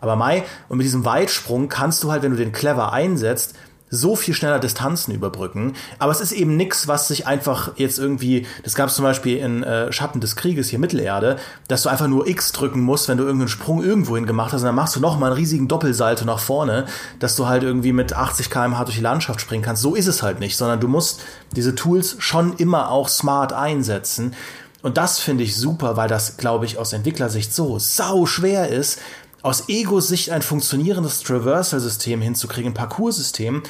[0.00, 3.54] Aber Mai, und mit diesem Weitsprung kannst du halt, wenn du den clever einsetzt,
[3.90, 5.74] so viel schneller Distanzen überbrücken.
[5.98, 9.38] Aber es ist eben nichts, was sich einfach jetzt irgendwie, das gab es zum Beispiel
[9.38, 11.36] in äh, Schatten des Krieges hier Mittelerde,
[11.68, 14.66] dass du einfach nur X drücken musst, wenn du irgendeinen Sprung irgendwohin gemacht hast und
[14.66, 16.86] dann machst du noch mal einen riesigen Doppelsalto nach vorne,
[17.20, 19.82] dass du halt irgendwie mit 80 km/h durch die Landschaft springen kannst.
[19.82, 21.22] So ist es halt nicht, sondern du musst
[21.54, 24.34] diese Tools schon immer auch smart einsetzen.
[24.82, 28.98] Und das finde ich super, weil das, glaube ich, aus Entwicklersicht so sau schwer ist,
[29.44, 33.62] aus Ego-Sicht ein funktionierendes Traversal-System hinzukriegen, ein Parcours-System,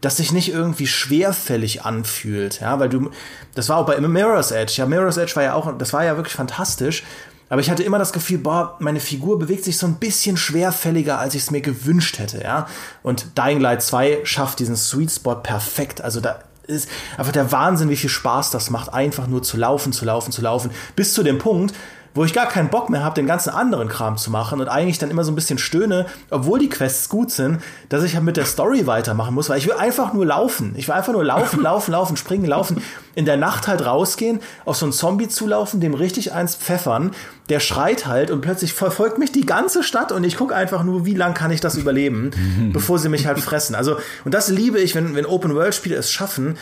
[0.00, 3.10] das sich nicht irgendwie schwerfällig anfühlt, ja, weil du,
[3.56, 6.16] das war auch bei Mirror's Edge, ja, Mirror's Edge war ja auch, das war ja
[6.16, 7.02] wirklich fantastisch,
[7.48, 11.18] aber ich hatte immer das Gefühl, boah, meine Figur bewegt sich so ein bisschen schwerfälliger,
[11.18, 12.68] als ich es mir gewünscht hätte, ja,
[13.02, 17.90] und Dying Light 2 schafft diesen Sweet Spot perfekt, also da ist einfach der Wahnsinn,
[17.90, 21.24] wie viel Spaß das macht, einfach nur zu laufen, zu laufen, zu laufen, bis zu
[21.24, 21.74] dem Punkt,
[22.16, 24.98] wo ich gar keinen Bock mehr habe, den ganzen anderen Kram zu machen und eigentlich
[24.98, 28.36] dann immer so ein bisschen stöhne, obwohl die Quests gut sind, dass ich halt mit
[28.36, 30.74] der Story weitermachen muss, weil ich will einfach nur laufen.
[30.76, 32.82] Ich will einfach nur laufen, laufen, laufen, springen, laufen,
[33.14, 37.12] in der Nacht halt rausgehen, auf so einen Zombie zulaufen, dem richtig eins pfeffern,
[37.50, 41.04] der schreit halt und plötzlich verfolgt mich die ganze Stadt und ich gucke einfach nur,
[41.04, 42.30] wie lang kann ich das überleben,
[42.72, 43.74] bevor sie mich halt fressen.
[43.74, 46.56] Also, und das liebe ich, wenn, wenn Open-World-Spiele es schaffen,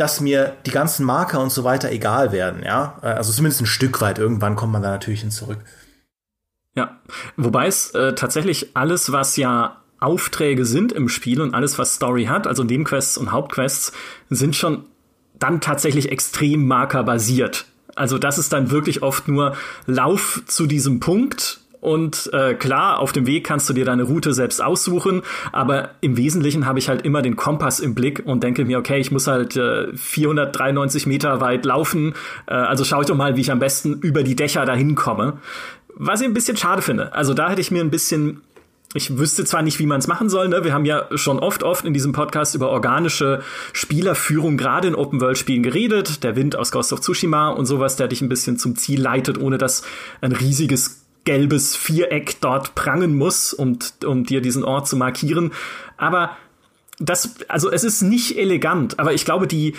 [0.00, 2.98] dass mir die ganzen Marker und so weiter egal werden, ja.
[3.02, 4.18] Äh, also zumindest ein Stück weit.
[4.18, 5.58] Irgendwann kommt man da natürlich hin zurück.
[6.74, 6.98] Ja,
[7.36, 12.24] wobei es äh, tatsächlich alles, was ja Aufträge sind im Spiel und alles, was Story
[12.24, 13.92] hat, also Nebenquests und Hauptquests,
[14.30, 14.84] sind schon
[15.38, 17.66] dann tatsächlich extrem markerbasiert.
[17.96, 23.12] Also das ist dann wirklich oft nur Lauf zu diesem Punkt und äh, klar, auf
[23.12, 27.02] dem Weg kannst du dir deine Route selbst aussuchen, aber im Wesentlichen habe ich halt
[27.02, 31.40] immer den Kompass im Blick und denke mir, okay, ich muss halt äh, 493 Meter
[31.40, 32.14] weit laufen,
[32.46, 35.38] äh, also schaue ich doch mal, wie ich am besten über die Dächer dahin komme.
[35.94, 37.14] Was ich ein bisschen schade finde.
[37.14, 38.42] Also da hätte ich mir ein bisschen
[38.92, 40.64] ich wüsste zwar nicht, wie man es machen soll, ne?
[40.64, 43.40] Wir haben ja schon oft, oft in diesem Podcast über organische
[43.72, 46.24] Spielerführung gerade in Open-World-Spielen geredet.
[46.24, 49.38] Der Wind aus Ghost of Tsushima und sowas, der dich ein bisschen zum Ziel leitet,
[49.38, 49.84] ohne dass
[50.20, 55.52] ein riesiges gelbes Viereck dort prangen muss, um, um dir diesen Ort zu markieren.
[55.96, 56.36] Aber
[56.98, 59.76] das, also es ist nicht elegant, aber ich glaube, die,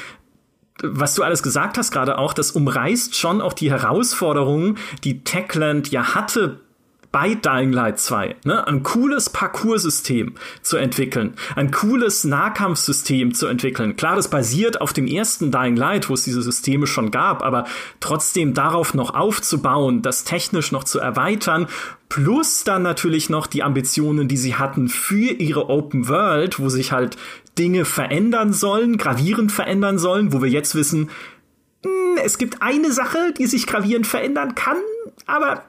[0.81, 5.91] was du alles gesagt hast gerade auch, das umreißt schon auch die Herausforderungen, die Techland
[5.91, 6.61] ja hatte
[7.11, 13.95] bei Dying Light 2 ne, ein cooles Parcoursystem zu entwickeln, ein cooles Nahkampfsystem zu entwickeln.
[13.97, 17.65] Klar, das basiert auf dem ersten Dying Light, wo es diese Systeme schon gab, aber
[17.99, 21.67] trotzdem darauf noch aufzubauen, das technisch noch zu erweitern,
[22.07, 26.91] plus dann natürlich noch die Ambitionen, die sie hatten für ihre Open World, wo sich
[26.91, 27.17] halt
[27.57, 31.09] Dinge verändern sollen, gravierend verändern sollen, wo wir jetzt wissen,
[31.83, 34.77] hm, es gibt eine Sache, die sich gravierend verändern kann,
[35.25, 35.63] aber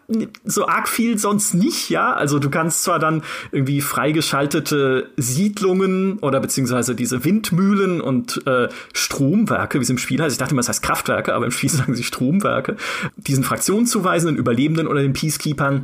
[0.45, 2.13] so arg viel sonst nicht, ja.
[2.13, 9.79] Also du kannst zwar dann irgendwie freigeschaltete Siedlungen oder beziehungsweise diese Windmühlen und äh, Stromwerke,
[9.79, 10.33] wie es im Spiel heißt.
[10.33, 12.77] Ich dachte immer, es heißt Kraftwerke, aber im Spiel sagen sie Stromwerke.
[13.17, 15.83] Diesen Fraktionen zuweisen, den Überlebenden oder den Peacekeepers.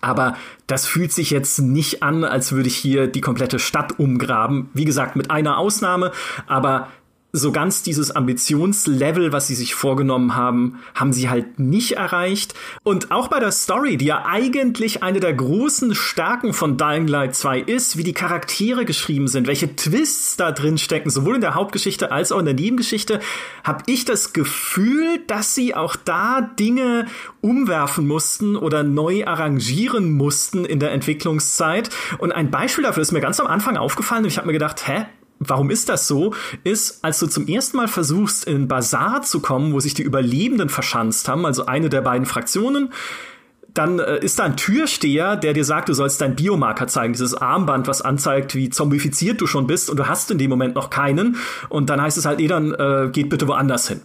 [0.00, 0.36] Aber
[0.68, 4.70] das fühlt sich jetzt nicht an, als würde ich hier die komplette Stadt umgraben.
[4.72, 6.12] Wie gesagt, mit einer Ausnahme,
[6.46, 6.88] aber
[7.32, 12.54] so ganz dieses Ambitionslevel, was sie sich vorgenommen haben, haben sie halt nicht erreicht.
[12.84, 17.34] Und auch bei der Story, die ja eigentlich eine der großen Stärken von Dying Light
[17.34, 21.54] 2 ist, wie die Charaktere geschrieben sind, welche Twists da drin stecken, sowohl in der
[21.54, 23.20] Hauptgeschichte als auch in der Nebengeschichte,
[23.62, 27.06] habe ich das Gefühl, dass sie auch da Dinge
[27.42, 31.90] umwerfen mussten oder neu arrangieren mussten in der Entwicklungszeit.
[32.16, 34.88] Und ein Beispiel dafür ist mir ganz am Anfang aufgefallen und ich habe mir gedacht,
[34.88, 35.04] hä,
[35.40, 36.34] Warum ist das so?
[36.64, 40.02] Ist, als du zum ersten Mal versuchst, in den Bazar zu kommen, wo sich die
[40.02, 42.92] Überlebenden verschanzt haben, also eine der beiden Fraktionen,
[43.72, 47.34] dann äh, ist da ein Türsteher, der dir sagt, du sollst deinen Biomarker zeigen, dieses
[47.34, 50.90] Armband, was anzeigt, wie zombifiziert du schon bist und du hast in dem Moment noch
[50.90, 51.36] keinen.
[51.68, 54.00] Und dann heißt es halt, eh, dann äh, geht bitte woanders hin.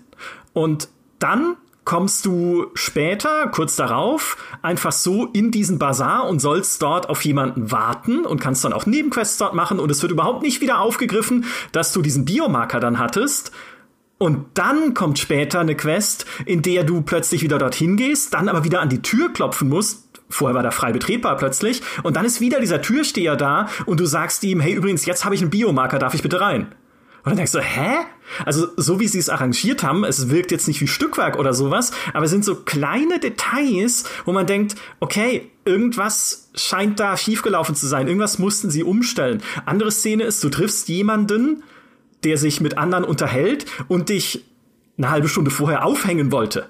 [0.53, 7.09] Und dann kommst du später, kurz darauf, einfach so in diesen Bazar und sollst dort
[7.09, 10.61] auf jemanden warten und kannst dann auch Nebenquests dort machen und es wird überhaupt nicht
[10.61, 13.51] wieder aufgegriffen, dass du diesen Biomarker dann hattest.
[14.17, 18.63] Und dann kommt später eine Quest, in der du plötzlich wieder dorthin gehst, dann aber
[18.63, 20.07] wieder an die Tür klopfen musst.
[20.29, 21.81] Vorher war da frei betretbar plötzlich.
[22.03, 25.35] Und dann ist wieder dieser Türsteher da und du sagst ihm, hey, übrigens, jetzt habe
[25.35, 26.73] ich einen Biomarker, darf ich bitte rein?
[27.23, 28.05] Und dann denkst du, hä?
[28.45, 31.91] Also, so wie sie es arrangiert haben, es wirkt jetzt nicht wie Stückwerk oder sowas,
[32.13, 37.87] aber es sind so kleine Details, wo man denkt, okay, irgendwas scheint da schiefgelaufen zu
[37.87, 39.41] sein, irgendwas mussten sie umstellen.
[39.65, 41.63] Andere Szene ist, du triffst jemanden,
[42.25, 44.45] der sich mit anderen unterhält und dich
[44.97, 46.69] eine halbe Stunde vorher aufhängen wollte.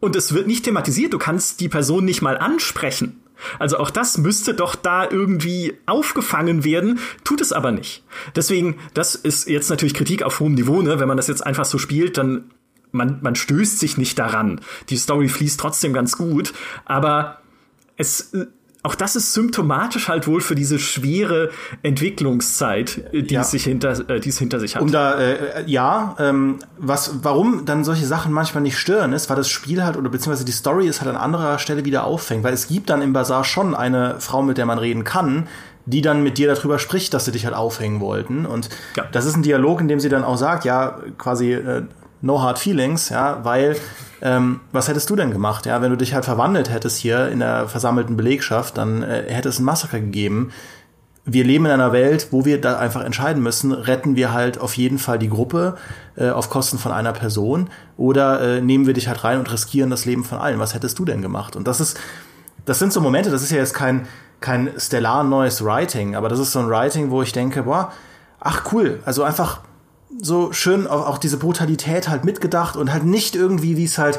[0.00, 3.20] Und es wird nicht thematisiert, du kannst die Person nicht mal ansprechen.
[3.58, 8.04] Also auch das müsste doch da irgendwie aufgefangen werden, tut es aber nicht.
[8.36, 11.00] Deswegen, das ist jetzt natürlich Kritik auf hohem Niveau, ne?
[11.00, 12.50] Wenn man das jetzt einfach so spielt, dann
[12.92, 14.60] man, man stößt sich nicht daran.
[14.88, 16.54] Die Story fließt trotzdem ganz gut,
[16.84, 17.40] aber
[17.96, 18.32] es
[18.84, 21.50] auch das ist symptomatisch halt wohl für diese schwere
[21.82, 23.40] Entwicklungszeit, die ja.
[23.40, 24.82] es sich hinter, äh, die es hinter sich hat.
[24.82, 29.36] Um da, äh, ja, ähm, was, warum dann solche Sachen manchmal nicht stören ist, weil
[29.36, 32.52] das Spiel halt oder beziehungsweise die Story ist halt an anderer Stelle wieder auffängt, weil
[32.52, 35.48] es gibt dann im Bazar schon eine Frau, mit der man reden kann,
[35.86, 38.44] die dann mit dir darüber spricht, dass sie dich halt aufhängen wollten.
[38.44, 39.04] Und ja.
[39.12, 41.84] das ist ein Dialog, in dem sie dann auch sagt, ja, quasi äh,
[42.20, 43.76] no hard feelings, ja, weil
[44.24, 45.66] ähm, was hättest du denn gemacht?
[45.66, 49.50] Ja, wenn du dich halt verwandelt hättest hier in der versammelten Belegschaft, dann äh, hätte
[49.50, 50.50] es ein Massaker gegeben.
[51.26, 54.76] Wir leben in einer Welt, wo wir da einfach entscheiden müssen, retten wir halt auf
[54.76, 55.76] jeden Fall die Gruppe
[56.16, 59.90] äh, auf Kosten von einer Person oder äh, nehmen wir dich halt rein und riskieren
[59.90, 60.58] das Leben von allen.
[60.58, 61.54] Was hättest du denn gemacht?
[61.54, 62.00] Und das ist,
[62.64, 64.06] das sind so Momente, das ist ja jetzt kein,
[64.40, 67.92] kein stellar neues Writing, aber das ist so ein Writing, wo ich denke, boah,
[68.40, 69.60] ach cool, also einfach
[70.20, 74.18] so schön auch, diese Brutalität halt mitgedacht und halt nicht irgendwie, wie es halt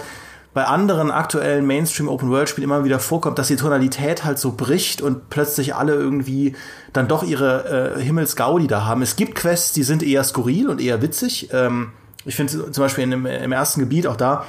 [0.54, 4.54] bei anderen aktuellen Mainstream Open World Spielen immer wieder vorkommt, dass die Tonalität halt so
[4.54, 6.56] bricht und plötzlich alle irgendwie
[6.94, 9.02] dann doch ihre äh, Himmelsgaudi da haben.
[9.02, 11.50] Es gibt Quests, die sind eher skurril und eher witzig.
[11.52, 11.92] Ähm,
[12.24, 14.46] ich finde zum Beispiel in dem, im ersten Gebiet auch da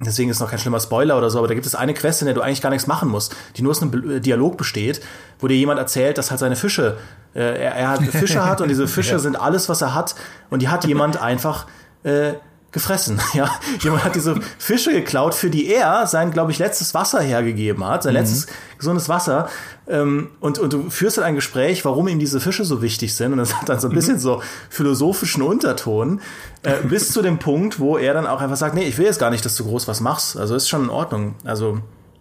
[0.00, 2.26] Deswegen ist noch kein schlimmer Spoiler oder so, aber da gibt es eine Quest, in
[2.26, 5.00] der du eigentlich gar nichts machen musst, die nur aus einem äh, Dialog besteht,
[5.40, 6.98] wo dir jemand erzählt, dass halt seine Fische,
[7.34, 9.18] äh, er, er hat Fische hat und diese Fische ja.
[9.18, 10.14] sind alles, was er hat
[10.50, 11.66] und die hat jemand einfach
[12.04, 12.34] äh,
[12.72, 13.20] gefressen.
[13.34, 13.50] Ja,
[13.80, 18.02] jemand hat diese Fische geklaut, für die er sein, glaube ich, letztes Wasser hergegeben hat,
[18.02, 18.20] sein mhm.
[18.20, 18.46] letztes
[18.78, 19.48] gesundes Wasser.
[19.86, 23.32] Ähm, und, und du führst halt ein Gespräch, warum ihm diese Fische so wichtig sind.
[23.32, 24.20] Und das hat dann so ein bisschen mhm.
[24.20, 26.20] so philosophischen Unterton,
[26.62, 29.20] äh, bis zu dem Punkt, wo er dann auch einfach sagt, nee, ich will jetzt
[29.20, 30.36] gar nicht, dass du groß was machst.
[30.36, 31.36] Also ist schon in Ordnung.
[31.44, 31.80] Also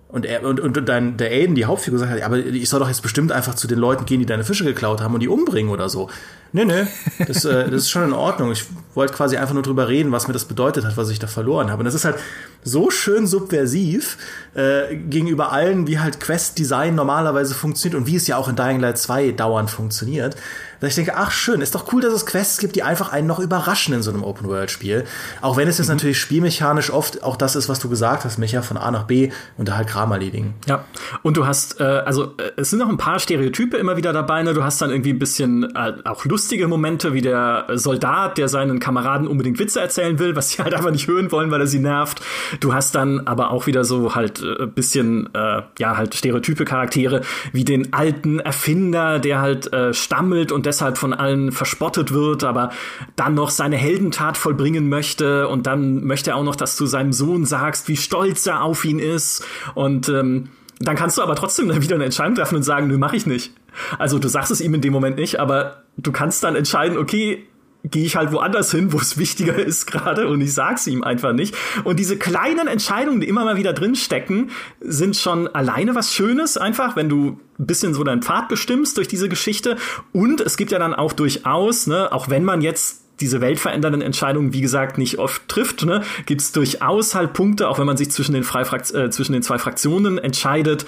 [0.09, 2.87] und, er, und, und dein, der Aiden, die Hauptfigur, sagt halt, aber ich soll doch
[2.87, 5.69] jetzt bestimmt einfach zu den Leuten gehen, die deine Fische geklaut haben und die umbringen
[5.69, 6.09] oder so.
[6.53, 6.87] Nee, nee,
[7.27, 8.53] das, äh, das ist schon in Ordnung.
[8.53, 11.27] Ich wollte quasi einfach nur drüber reden, was mir das bedeutet hat, was ich da
[11.27, 11.81] verloren habe.
[11.81, 12.15] Und das ist halt
[12.63, 14.17] so schön subversiv
[14.55, 18.79] äh, gegenüber allen, wie halt Quest-Design normalerweise funktioniert und wie es ja auch in Dying
[18.79, 20.37] Light 2 dauernd funktioniert
[20.79, 23.27] dass ich denke, ach schön, ist doch cool, dass es Quests gibt, die einfach einen
[23.27, 25.05] noch überraschen in so einem Open-World-Spiel.
[25.41, 25.95] Auch wenn es jetzt mhm.
[25.95, 29.31] natürlich spielmechanisch oft auch das ist, was du gesagt hast, Micha, von A nach B
[29.57, 30.55] und da halt Kram erledigen.
[30.67, 30.85] Ja,
[31.23, 34.43] und du hast, äh, also äh, es sind noch ein paar Stereotype immer wieder dabei,
[34.43, 34.53] ne?
[34.53, 38.79] Du hast dann irgendwie ein bisschen äh, auch lustige Momente, wie der Soldat, der seinen
[38.79, 41.79] Kameraden unbedingt Witze erzählen will, was sie halt einfach nicht hören wollen, weil er sie
[41.79, 42.21] nervt.
[42.59, 47.21] Du hast dann aber auch wieder so halt äh, bisschen, äh, ja, halt Stereotype Charaktere,
[47.51, 52.69] wie den alten Erfinder, der halt äh, stammelt und deshalb von allen verspottet wird, aber
[53.15, 57.13] dann noch seine Heldentat vollbringen möchte und dann möchte er auch noch, dass du seinem
[57.13, 60.49] Sohn sagst, wie stolz er auf ihn ist und ähm,
[60.79, 63.51] dann kannst du aber trotzdem wieder eine Entscheidung treffen und sagen, nö, mach ich nicht.
[63.97, 67.46] Also du sagst es ihm in dem Moment nicht, aber du kannst dann entscheiden, okay,
[67.83, 71.33] gehe ich halt woanders hin, wo es wichtiger ist gerade und ich sag's ihm einfach
[71.33, 71.55] nicht.
[71.83, 76.57] Und diese kleinen Entscheidungen, die immer mal wieder drin stecken, sind schon alleine was Schönes
[76.57, 79.77] einfach, wenn du ein bisschen so deinen Pfad bestimmst durch diese Geschichte.
[80.11, 84.53] Und es gibt ja dann auch durchaus, ne, auch wenn man jetzt diese weltverändernden Entscheidungen,
[84.53, 88.11] wie gesagt, nicht oft trifft, ne, gibt es durchaus halt Punkte, auch wenn man sich
[88.11, 90.85] zwischen den, Freifrakt äh, zwischen den zwei Fraktionen entscheidet,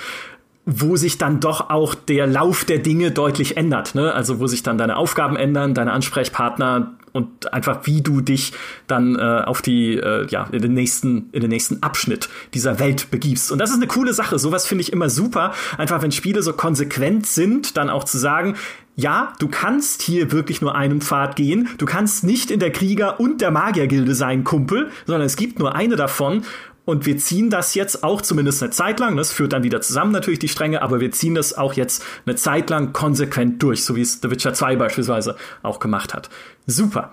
[0.70, 3.96] wo sich dann doch auch der Lauf der Dinge deutlich ändert.
[3.96, 4.14] Ne?
[4.14, 8.54] Also wo sich dann deine Aufgaben ändern, deine Ansprechpartner und einfach wie du dich
[8.86, 13.10] dann äh, auf die äh, ja in den nächsten in den nächsten Abschnitt dieser Welt
[13.10, 16.44] begibst und das ist eine coole Sache sowas finde ich immer super einfach wenn Spiele
[16.44, 18.56] so konsequent sind dann auch zu sagen
[19.00, 21.70] ja, du kannst hier wirklich nur einen Pfad gehen.
[21.78, 25.74] Du kannst nicht in der Krieger- und der Magiergilde sein, Kumpel, sondern es gibt nur
[25.74, 26.44] eine davon.
[26.90, 30.12] Und wir ziehen das jetzt auch zumindest eine Zeit lang, das führt dann wieder zusammen
[30.12, 33.96] natürlich die Stränge, aber wir ziehen das auch jetzt eine Zeit lang konsequent durch, so
[33.96, 36.32] wie es The Witcher 2 beispielsweise auch gemacht hat.
[36.66, 37.12] Super.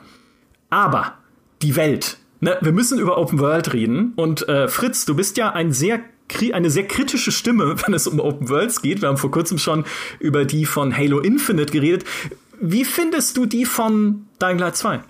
[0.70, 1.18] Aber
[1.60, 2.16] die Welt.
[2.40, 4.14] Ne, wir müssen über Open World reden.
[4.16, 6.00] Und äh, Fritz, du bist ja ein sehr
[6.52, 9.02] eine sehr kritische Stimme, wenn es um Open Worlds geht.
[9.02, 9.84] Wir haben vor kurzem schon
[10.20, 12.04] über die von Halo Infinite geredet.
[12.58, 15.00] Wie findest du die von Dying Light 2?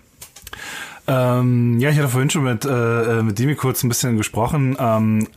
[1.09, 4.77] Ähm, ja, ich hatte vorhin schon mit, äh, mit Dimi kurz ein bisschen gesprochen.
[4.79, 5.29] Ähm,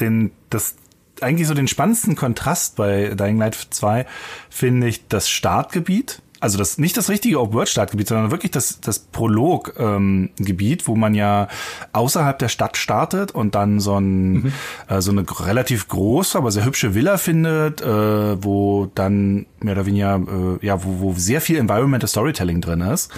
[0.00, 0.76] den, das,
[1.20, 4.06] eigentlich so den spannendsten Kontrast bei Dying Light 2
[4.50, 10.80] finde ich das Startgebiet also das nicht das richtige Open-World-Startgebiet, sondern wirklich das, das Prolog-Gebiet,
[10.80, 11.48] ähm, wo man ja
[11.92, 14.52] außerhalb der Stadt startet und dann so, ein, mhm.
[14.88, 19.86] äh, so eine relativ große, aber sehr hübsche Villa findet, äh, wo dann mehr oder
[19.86, 20.20] weniger,
[20.62, 23.10] äh, ja, wo, wo sehr viel Environmental Storytelling drin ist.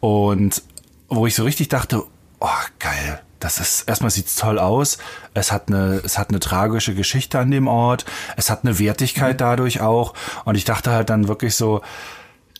[0.00, 0.62] Und
[1.10, 2.04] wo ich so richtig dachte,
[2.38, 4.98] oh, geil, das ist erstmal sieht's toll aus.
[5.34, 8.04] Es hat eine es hat eine tragische Geschichte an dem Ort.
[8.36, 9.38] Es hat eine Wertigkeit mhm.
[9.38, 11.80] dadurch auch und ich dachte halt dann wirklich so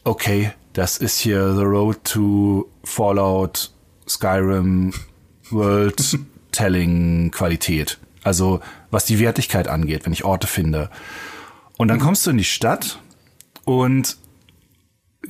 [0.03, 3.71] okay, das ist hier The Road to Fallout,
[4.09, 4.95] Skyrim,
[5.51, 6.19] World
[6.53, 7.99] Telling Qualität.
[8.25, 8.61] Also
[8.91, 10.91] was die Wertigkeit angeht, wenn ich Orte finde.
[11.77, 12.99] Und dann kommst du in die Stadt
[13.65, 14.17] und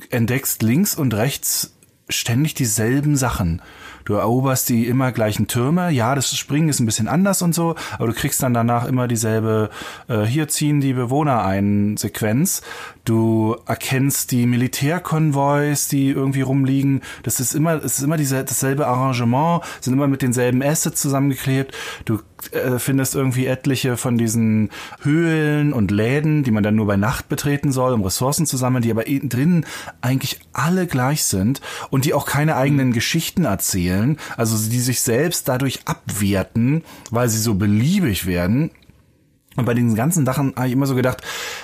[0.09, 1.73] entdeckst links und rechts
[2.11, 3.61] ständig dieselben Sachen.
[4.05, 5.91] Du eroberst die immer gleichen Türme.
[5.91, 9.07] Ja, das Springen ist ein bisschen anders und so, aber du kriegst dann danach immer
[9.07, 9.69] dieselbe,
[10.07, 12.61] äh, hier ziehen die Bewohner ein Sequenz.
[13.05, 17.01] Du erkennst die Militärkonvois, die irgendwie rumliegen.
[17.23, 21.75] Das ist immer, es ist immer diese, dasselbe Arrangement, sind immer mit denselben Assets zusammengeklebt.
[22.05, 22.19] Du
[22.51, 24.69] äh, findest irgendwie etliche von diesen
[25.01, 28.83] Höhlen und Läden, die man dann nur bei Nacht betreten soll, um Ressourcen zu sammeln,
[28.83, 29.65] die aber drinnen
[30.01, 32.93] eigentlich alle gleich sind und die auch keine eigenen mhm.
[32.93, 38.71] Geschichten erzählen, also die sich selbst dadurch abwerten, weil sie so beliebig werden.
[39.55, 41.21] Und bei diesen ganzen Sachen habe ich immer so gedacht,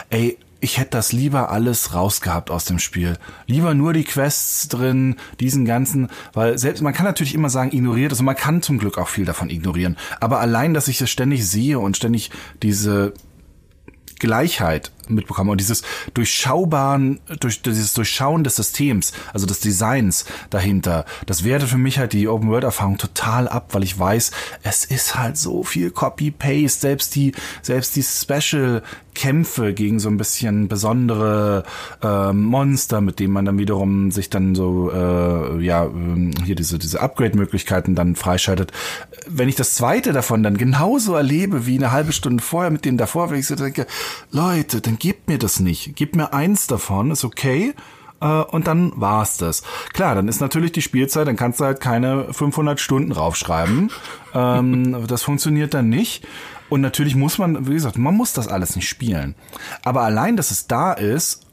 [0.09, 0.37] ey,
[0.67, 3.17] ich hätte das lieber alles rausgehabt aus dem Spiel.
[3.45, 8.11] Lieber nur die Quests drin, diesen ganzen, weil selbst, man kann natürlich immer sagen, ignoriert
[8.11, 9.95] es und man kann zum Glück auch viel davon ignorieren.
[10.19, 12.31] Aber allein, dass ich es ständig sehe und ständig
[12.63, 13.13] diese
[14.19, 21.43] Gleichheit mitbekommen und dieses Durchschaubaren, durch dieses Durchschauen des Systems, also des Designs dahinter, das
[21.43, 24.31] wertet für mich halt die Open World Erfahrung total ab, weil ich weiß,
[24.63, 28.83] es ist halt so viel Copy Paste, selbst die selbst die Special
[29.17, 31.63] Kämpfe gegen so ein bisschen besondere
[32.03, 36.77] äh, Monster, mit denen man dann wiederum sich dann so äh, ja ähm, hier diese
[36.77, 38.71] diese Upgrade Möglichkeiten dann freischaltet.
[39.27, 42.97] Wenn ich das zweite davon dann genauso erlebe wie eine halbe Stunde vorher mit dem
[42.97, 43.87] davor, wenn ich so denke,
[44.31, 45.95] Leute, dann gebt mir das nicht.
[45.95, 47.73] Gebt mir eins davon, ist okay.
[48.21, 49.63] Äh, und dann war's das.
[49.93, 53.91] Klar, dann ist natürlich die Spielzeit, dann kannst du halt keine 500 Stunden raufschreiben.
[54.33, 56.27] ähm, das funktioniert dann nicht.
[56.69, 59.35] Und natürlich muss man, wie gesagt, man muss das alles nicht spielen.
[59.83, 61.45] Aber allein, dass es da ist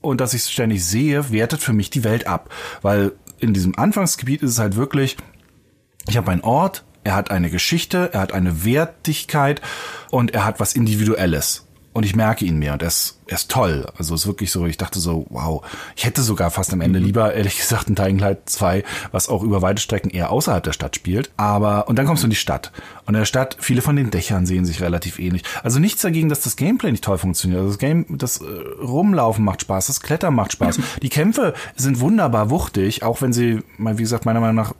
[0.00, 2.50] und dass ich es ständig sehe, wertet für mich die Welt ab.
[2.82, 5.16] Weil in diesem Anfangsgebiet ist es halt wirklich,
[6.08, 9.60] ich habe einen Ort, er hat eine Geschichte, er hat eine Wertigkeit
[10.10, 13.50] und er hat was Individuelles und ich merke ihn mehr und er ist, er ist
[13.50, 13.84] toll.
[13.98, 15.64] Also es ist wirklich so, ich dachte so, wow,
[15.96, 17.06] ich hätte sogar fast am Ende mhm.
[17.06, 20.72] lieber, ehrlich gesagt, ein Dying Light 2, was auch über weite Strecken eher außerhalb der
[20.72, 21.30] Stadt spielt.
[21.36, 22.70] Aber, und dann kommst du in die Stadt.
[23.06, 25.42] Und in der Stadt, viele von den Dächern sehen sich relativ ähnlich.
[25.64, 27.58] Also nichts dagegen, dass das Gameplay nicht toll funktioniert.
[27.58, 28.44] Also das Game, das äh,
[28.80, 30.78] Rumlaufen macht Spaß, das Klettern macht Spaß.
[31.02, 34.74] Die Kämpfe sind wunderbar wuchtig, auch wenn sie, wie gesagt, meiner Meinung nach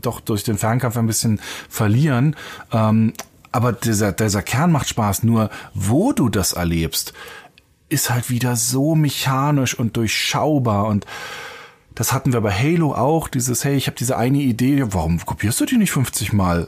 [0.00, 2.36] doch durch den Fernkampf ein bisschen verlieren.
[2.72, 3.12] Ähm,
[3.54, 5.22] aber dieser, dieser Kern macht Spaß.
[5.22, 7.12] Nur wo du das erlebst,
[7.88, 11.06] ist halt wieder so mechanisch und durchschaubar und
[11.94, 15.60] das hatten wir bei Halo auch, dieses, hey, ich habe diese eine Idee, warum kopierst
[15.60, 16.66] du die nicht 50 Mal?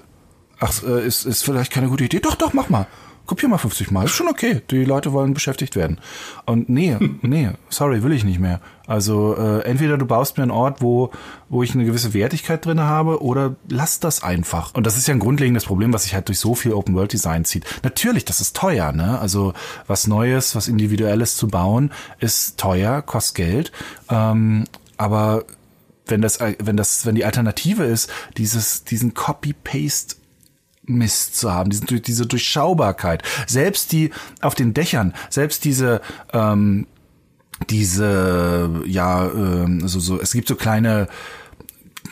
[0.61, 2.21] Ach, äh, ist, ist vielleicht keine gute Idee.
[2.21, 2.87] Doch, doch, mach mal
[3.27, 4.63] kopier mal 50 Mal, ist schon okay.
[4.71, 5.99] Die Leute wollen beschäftigt werden.
[6.45, 8.61] Und nee, nee, sorry, will ich nicht mehr.
[8.87, 11.11] Also äh, entweder du baust mir einen Ort, wo,
[11.49, 14.75] wo ich eine gewisse Wertigkeit drin habe, oder lass das einfach.
[14.75, 17.65] Und das ist ja ein grundlegendes Problem, was sich halt durch so viel Open-World-Design zieht.
[17.83, 19.19] Natürlich, das ist teuer, ne?
[19.19, 19.55] Also
[19.87, 23.73] was Neues, was Individuelles zu bauen, ist teuer, kostet Geld.
[24.09, 24.65] Ähm,
[24.97, 25.45] aber
[26.07, 30.17] wenn das, wenn das, wenn die Alternative ist, dieses, diesen Copy-Paste
[30.87, 33.23] Mist zu haben, diese, diese Durchschaubarkeit.
[33.47, 36.01] Selbst die auf den Dächern, selbst diese
[36.33, 36.87] ähm,
[37.71, 41.09] diese ja ähm, so so es gibt so kleine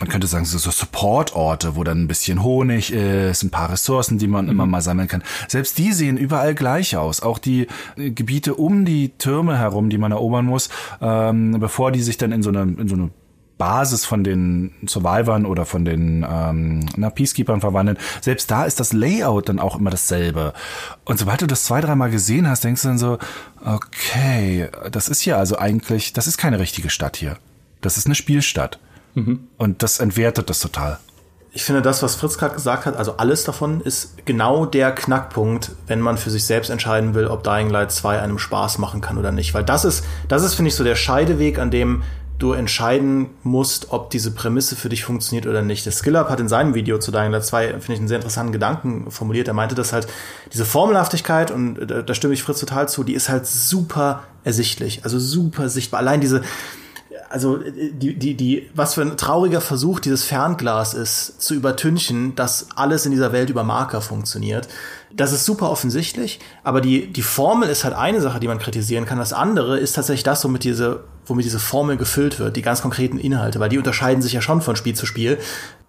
[0.01, 4.19] man könnte sagen, so, so Supportorte, wo dann ein bisschen Honig ist, ein paar Ressourcen,
[4.19, 4.51] die man mhm.
[4.51, 5.23] immer mal sammeln kann.
[5.49, 7.21] Selbst die sehen überall gleich aus.
[7.21, 10.69] Auch die äh, Gebiete um die Türme herum, die man erobern muss,
[11.01, 13.11] ähm, bevor die sich dann in so eine, in so eine
[13.59, 18.93] Basis von den Survivern oder von den ähm, na, Peacekeepers verwandeln, selbst da ist das
[18.93, 20.53] Layout dann auch immer dasselbe.
[21.05, 23.19] Und sobald du das zwei, dreimal gesehen hast, denkst du dann so,
[23.65, 27.37] okay, das ist hier also eigentlich, das ist keine richtige Stadt hier.
[27.81, 28.79] Das ist eine Spielstadt.
[29.15, 29.49] Mhm.
[29.57, 30.99] Und das entwertet das total.
[31.57, 35.71] Ich finde, das, was Fritz gerade gesagt hat, also alles davon ist genau der Knackpunkt,
[35.87, 39.19] wenn man für sich selbst entscheiden will, ob Dying Light 2 einem Spaß machen kann
[39.19, 39.55] oder nicht.
[39.55, 42.03] Weil das ist, das ist, finde ich, so der Scheideweg, an dem
[42.39, 45.87] du entscheiden musst, ob diese Prämisse für dich funktioniert oder nicht.
[45.87, 48.53] Der SkillUp hat in seinem Video zu Dying Light 2, finde ich, einen sehr interessanten
[48.53, 49.49] Gedanken formuliert.
[49.49, 50.09] Er meinte, dass halt
[50.53, 55.05] diese Formelhaftigkeit, und da, da stimme ich Fritz total zu, die ist halt super ersichtlich,
[55.05, 56.01] also super sichtbar.
[56.01, 56.43] Allein diese,
[57.31, 62.69] also die, die, die, was für ein trauriger Versuch dieses Fernglas ist, zu übertünchen, dass
[62.77, 64.69] alles in dieser Welt über Marker funktioniert.
[65.13, 69.07] Das ist super offensichtlich, aber die, die Formel ist halt eine Sache, die man kritisieren
[69.07, 69.19] kann.
[69.19, 73.19] Das andere ist tatsächlich das, womit diese, womit diese Formel gefüllt wird, die ganz konkreten
[73.19, 75.39] Inhalte, weil die unterscheiden sich ja schon von Spiel zu Spiel.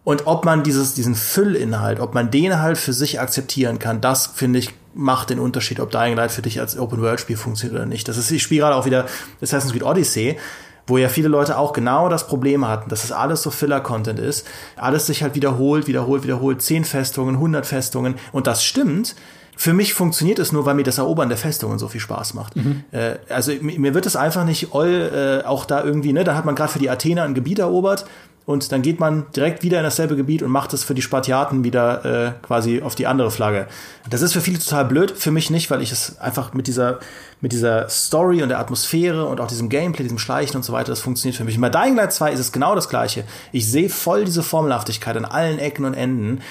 [0.04, 4.28] Und ob man dieses, diesen Füllinhalt, ob man den halt für sich akzeptieren kann, das
[4.28, 8.08] finde ich macht den Unterschied, ob Dying Light für dich als Open-World-Spiel funktioniert oder nicht.
[8.08, 9.06] Das ist, ich spiele gerade auch wieder
[9.42, 10.38] Assassin's Creed Odyssey
[10.88, 14.20] wo ja viele Leute auch genau das Problem hatten, dass es das alles so Filler-Content
[14.20, 19.16] ist, alles sich halt wiederholt, wiederholt, wiederholt, zehn Festungen, 100 Festungen und das stimmt.
[19.58, 22.58] Für mich funktioniert es nur, weil mir das Erobern der Festungen so viel Spaß macht.
[22.58, 22.84] Mhm.
[22.92, 26.44] Äh, also mir wird es einfach nicht all, äh, auch da irgendwie, ne, da hat
[26.44, 28.06] man gerade für die Athener ein Gebiet erobert
[28.46, 31.64] und dann geht man direkt wieder in dasselbe Gebiet und macht es für die Spartiaten
[31.64, 33.68] wieder äh, quasi auf die andere Flagge.
[34.10, 37.00] Das ist für viele total blöd, für mich nicht, weil ich es einfach mit dieser
[37.42, 40.92] mit dieser Story und der Atmosphäre und auch diesem Gameplay, diesem Schleichen und so weiter,
[40.92, 41.60] das funktioniert für mich.
[41.60, 43.24] Bei Dying Light 2 ist es genau das gleiche.
[43.52, 46.42] Ich sehe voll diese Formelhaftigkeit an allen Ecken und Enden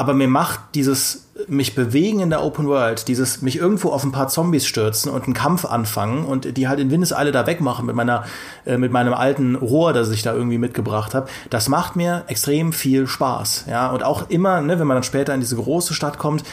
[0.00, 4.12] aber mir macht dieses mich bewegen in der Open World, dieses mich irgendwo auf ein
[4.12, 7.94] paar Zombies stürzen und einen Kampf anfangen und die halt in Windeseile da wegmachen mit
[7.94, 8.24] meiner
[8.64, 12.72] äh, mit meinem alten Rohr, das ich da irgendwie mitgebracht habe, das macht mir extrem
[12.72, 16.16] viel Spaß, ja und auch immer, ne, wenn man dann später in diese große Stadt
[16.16, 16.44] kommt,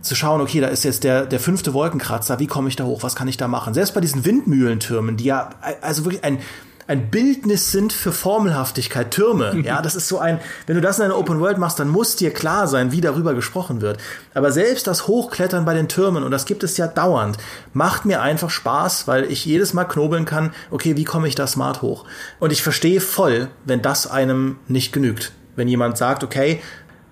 [0.00, 3.02] zu schauen, okay, da ist jetzt der, der fünfte Wolkenkratzer, wie komme ich da hoch,
[3.02, 3.74] was kann ich da machen?
[3.74, 6.38] Selbst bei diesen Windmühlentürmen, die ja, also wirklich ein,
[6.86, 9.52] ein Bildnis sind für Formelhaftigkeit, Türme.
[9.64, 12.16] Ja, das ist so ein, wenn du das in einer Open World machst, dann muss
[12.16, 13.98] dir klar sein, wie darüber gesprochen wird.
[14.34, 17.38] Aber selbst das Hochklettern bei den Türmen, und das gibt es ja dauernd,
[17.72, 21.46] macht mir einfach Spaß, weil ich jedes Mal knobeln kann, okay, wie komme ich da
[21.46, 22.04] smart hoch?
[22.40, 25.32] Und ich verstehe voll, wenn das einem nicht genügt.
[25.56, 26.60] Wenn jemand sagt, okay,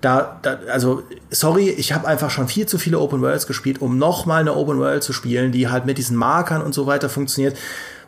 [0.02, 3.96] da, da also sorry, ich habe einfach schon viel zu viele Open Worlds gespielt, um
[3.96, 7.56] nochmal eine Open World zu spielen, die halt mit diesen Markern und so weiter funktioniert.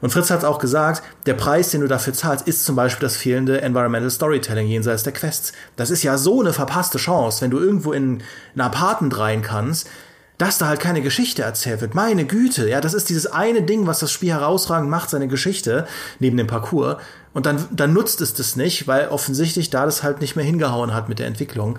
[0.00, 3.16] Und Fritz hat auch gesagt, der Preis, den du dafür zahlst, ist zum Beispiel das
[3.16, 5.52] fehlende Environmental Storytelling jenseits der Quests.
[5.76, 8.22] Das ist ja so eine verpasste Chance, wenn du irgendwo in
[8.54, 9.88] ein Apartment rein kannst,
[10.37, 11.94] dass da halt keine Geschichte erzählt wird.
[11.94, 15.87] Meine Güte, ja, das ist dieses eine Ding, was das Spiel herausragend macht, seine Geschichte,
[16.18, 16.96] neben dem Parcours.
[17.35, 20.94] Und dann, dann nutzt es das nicht, weil offensichtlich da das halt nicht mehr hingehauen
[20.94, 21.79] hat mit der Entwicklung.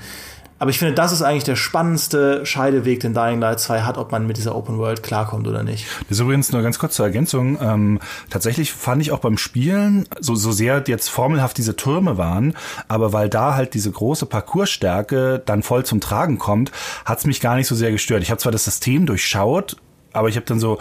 [0.57, 4.13] Aber ich finde, das ist eigentlich der spannendste Scheideweg, den Dying Light 2 hat, ob
[4.13, 5.85] man mit dieser Open World klarkommt oder nicht.
[6.07, 7.57] Das ist übrigens nur ganz kurz zur Ergänzung.
[7.61, 12.53] Ähm, tatsächlich fand ich auch beim Spielen, so, so sehr jetzt formelhaft diese Türme waren,
[12.87, 16.71] aber weil da halt diese große Parcoursstärke dann voll zum Tragen kommt,
[17.03, 18.23] hat's mich gar nicht so sehr gestört.
[18.23, 19.75] Ich habe zwar das System durchschaut,
[20.13, 20.77] aber ich habe dann so,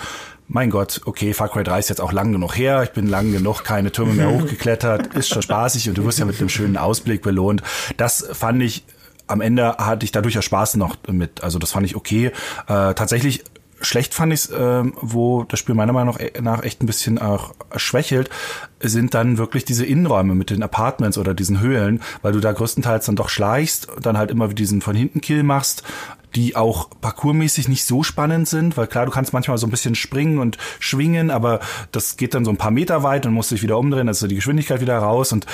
[0.47, 3.33] mein Gott, okay, Far Cry 3 ist jetzt auch lang genug her, ich bin lang
[3.33, 6.77] genug keine Türme mehr hochgeklettert, ist schon spaßig und du wirst ja mit einem schönen
[6.77, 7.63] Ausblick belohnt.
[7.97, 8.85] Das fand ich
[9.27, 11.43] am Ende hatte ich dadurch ja Spaß noch mit.
[11.43, 12.27] Also das fand ich okay.
[12.67, 13.43] Äh, tatsächlich
[13.81, 17.55] schlecht fand ich es, äh, wo das Spiel meiner Meinung nach echt ein bisschen auch
[17.77, 18.31] schwächelt,
[18.81, 23.07] sind dann wirklich diese Innenräume mit den Apartments oder diesen Höhlen, weil du da größtenteils
[23.07, 25.85] dann doch schleichst, dann halt immer diesen von hinten Kill machst
[26.37, 29.95] die auch parkourmäßig nicht so spannend sind, weil klar, du kannst manchmal so ein bisschen
[29.95, 31.61] springen und schwingen, aber
[31.93, 34.35] das geht dann so ein paar Meter weit und musst dich wieder umdrehen, also die
[34.35, 35.47] Geschwindigkeit wieder raus und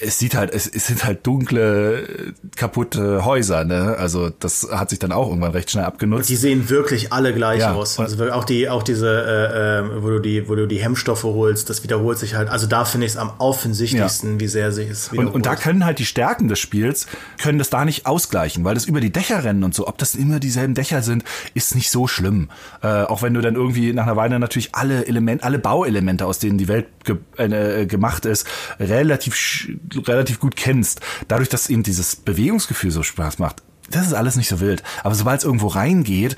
[0.00, 3.96] es sieht halt, es, es sind halt dunkle, kaputte Häuser, ne?
[3.98, 6.28] Also das hat sich dann auch irgendwann recht schnell abgenutzt.
[6.28, 7.98] Die sehen wirklich alle gleich ja, aus.
[7.98, 11.68] Also auch die, auch diese, äh, äh, wo du die, wo du die Hemmstoffe holst,
[11.68, 12.48] das wiederholt sich halt.
[12.48, 14.40] Also da finde ich es am offensichtlichsten, ja.
[14.40, 15.34] wie sehr sich es wiederholt.
[15.34, 17.06] Und, und da können halt die Stärken des Spiels,
[17.42, 20.14] können das da nicht ausgleichen, weil das über die Dächer rennen und so, ob das
[20.28, 21.24] immer dieselben Dächer sind,
[21.54, 22.50] ist nicht so schlimm.
[22.82, 26.38] Äh, auch wenn du dann irgendwie nach einer Weile natürlich alle Elemente, alle Bauelemente, aus
[26.38, 28.46] denen die Welt ge äh, gemacht ist,
[28.78, 29.68] relativ
[30.06, 34.48] relativ gut kennst, dadurch, dass eben dieses Bewegungsgefühl so Spaß macht, das ist alles nicht
[34.48, 34.82] so wild.
[35.02, 36.36] Aber sobald es irgendwo reingeht,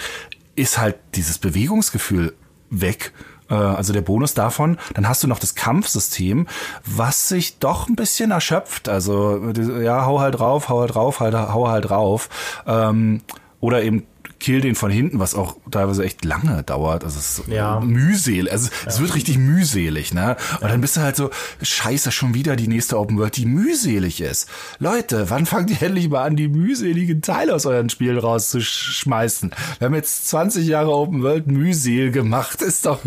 [0.54, 2.34] ist halt dieses Bewegungsgefühl
[2.70, 3.12] weg
[3.50, 4.78] äh, also der Bonus davon.
[4.94, 6.46] Dann hast du noch das Kampfsystem,
[6.84, 8.88] was sich doch ein bisschen erschöpft.
[8.88, 12.28] Also ja, hau halt drauf, hau halt drauf, halt, hau halt drauf.
[12.66, 13.22] Ähm,
[13.60, 14.06] oder eben
[14.40, 17.04] kill den von hinten, was auch teilweise echt lange dauert.
[17.04, 17.80] Also es ist ja.
[17.80, 18.50] mühselig.
[18.50, 19.02] Also es ja.
[19.02, 20.36] wird richtig mühselig, ne?
[20.54, 20.68] Und ja.
[20.68, 21.30] dann bist du halt so,
[21.62, 24.48] scheiße, schon wieder die nächste Open World, die mühselig ist.
[24.78, 29.50] Leute, wann fangt ihr endlich mal an, die mühseligen Teile aus euren Spielen rauszuschmeißen?
[29.78, 32.62] Wir haben jetzt 20 Jahre Open World mühsel gemacht.
[32.62, 33.00] Ist doch,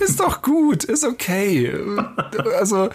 [0.00, 1.72] ist doch gut, ist okay.
[2.58, 2.90] Also,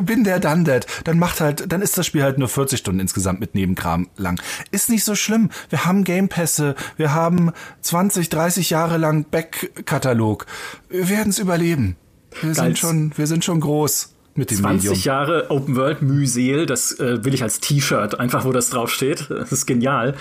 [0.00, 0.86] bin der dann that.
[1.04, 4.40] Dann macht halt, dann ist das Spiel halt nur 40 Stunden insgesamt mit Nebenkram lang.
[4.70, 5.50] Ist nicht so schlimm.
[5.68, 7.52] Wir haben Gamepässe, wir haben haben
[7.82, 10.46] 20, 30 Jahre lang Backkatalog.
[10.88, 11.96] Wir werden es überleben.
[12.40, 14.14] Wir sind schon, wir sind schon groß.
[14.34, 15.04] Mit dem 20 Medium.
[15.04, 19.26] Jahre Open World Müseel, das äh, will ich als T-Shirt, einfach wo das draufsteht.
[19.30, 20.14] Das ist genial.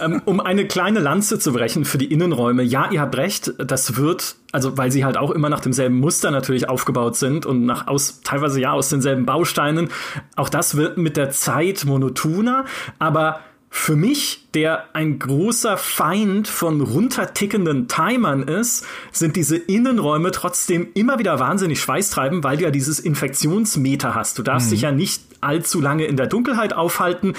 [0.00, 2.62] ähm, um eine kleine Lanze zu brechen für die Innenräume.
[2.62, 6.30] Ja, ihr habt recht, das wird, also weil sie halt auch immer nach demselben Muster
[6.30, 9.90] natürlich aufgebaut sind und nach aus, teilweise ja aus denselben Bausteinen.
[10.36, 12.64] Auch das wird mit der Zeit monotoner,
[12.98, 13.40] aber
[13.70, 21.18] für mich, der ein großer Feind von runtertickenden Timern ist, sind diese Innenräume trotzdem immer
[21.18, 24.38] wieder wahnsinnig schweißtreibend, weil du ja dieses Infektionsmeter hast.
[24.38, 24.70] Du darfst mhm.
[24.70, 27.34] dich ja nicht allzu lange in der Dunkelheit aufhalten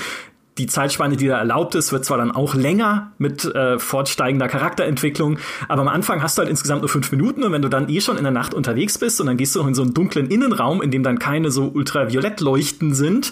[0.59, 5.39] die Zeitspanne, die da erlaubt ist, wird zwar dann auch länger mit äh, fortsteigender Charakterentwicklung,
[5.69, 8.01] aber am Anfang hast du halt insgesamt nur fünf Minuten und wenn du dann eh
[8.01, 10.27] schon in der Nacht unterwegs bist und dann gehst du noch in so einen dunklen
[10.27, 13.31] Innenraum, in dem dann keine so ultraviolett leuchten sind,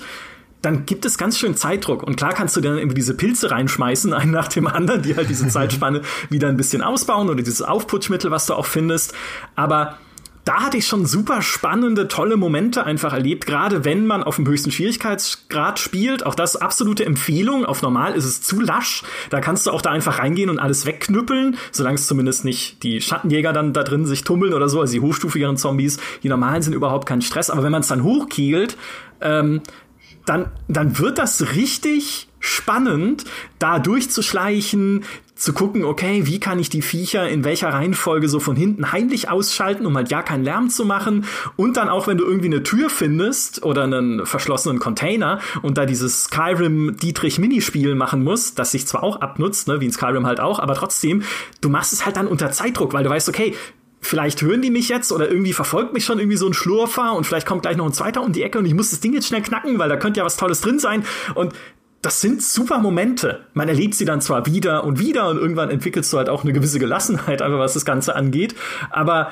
[0.61, 2.03] dann gibt es ganz schön Zeitdruck.
[2.03, 5.29] Und klar kannst du dann irgendwie diese Pilze reinschmeißen, einen nach dem anderen, die halt
[5.29, 9.13] diese Zeitspanne wieder ein bisschen ausbauen oder dieses Aufputschmittel, was du auch findest.
[9.55, 9.97] Aber
[10.47, 14.47] da hatte ich schon super spannende, tolle Momente einfach erlebt, gerade wenn man auf dem
[14.47, 16.25] höchsten Schwierigkeitsgrad spielt.
[16.25, 17.65] Auch das absolute Empfehlung.
[17.65, 19.03] Auf normal ist es zu lasch.
[19.29, 23.01] Da kannst du auch da einfach reingehen und alles wegknüppeln, solange es zumindest nicht die
[23.01, 25.99] Schattenjäger dann da drin sich tummeln oder so, also die hochstufigeren Zombies.
[26.23, 27.49] Die normalen sind überhaupt kein Stress.
[27.49, 28.77] Aber wenn man es dann hochkegelt,
[29.19, 29.59] ähm,
[30.27, 33.25] dann, dann wird das richtig spannend,
[33.59, 35.03] da durchzuschleichen,
[35.37, 39.29] zu gucken, okay, wie kann ich die Viecher in welcher Reihenfolge so von hinten heimlich
[39.29, 41.25] ausschalten, um halt ja keinen Lärm zu machen.
[41.55, 45.85] Und dann auch, wenn du irgendwie eine Tür findest oder einen verschlossenen Container und da
[45.85, 50.25] dieses Skyrim Dietrich Minispiel machen musst, das sich zwar auch abnutzt, ne, wie in Skyrim
[50.25, 51.21] halt auch, aber trotzdem,
[51.61, 53.53] du machst es halt dann unter Zeitdruck, weil du weißt, okay,
[53.99, 57.25] vielleicht hören die mich jetzt oder irgendwie verfolgt mich schon irgendwie so ein Schlurfer und
[57.25, 59.27] vielleicht kommt gleich noch ein zweiter um die Ecke und ich muss das Ding jetzt
[59.27, 61.03] schnell knacken, weil da könnte ja was Tolles drin sein.
[61.35, 61.53] Und
[62.01, 63.45] das sind super Momente.
[63.53, 66.53] Man erlebt sie dann zwar wieder und wieder und irgendwann entwickelst du halt auch eine
[66.53, 68.55] gewisse Gelassenheit, einfach was das Ganze angeht.
[68.91, 69.31] Aber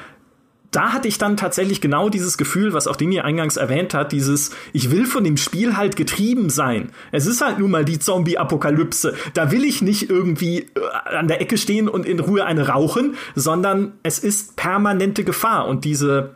[0.71, 4.51] da hatte ich dann tatsächlich genau dieses Gefühl, was auch Dini eingangs erwähnt hat, dieses,
[4.73, 6.89] ich will von dem Spiel halt getrieben sein.
[7.11, 9.15] Es ist halt nun mal die Zombie-Apokalypse.
[9.33, 13.15] Da will ich nicht irgendwie äh, an der Ecke stehen und in Ruhe eine rauchen,
[13.35, 16.35] sondern es ist permanente Gefahr und diese,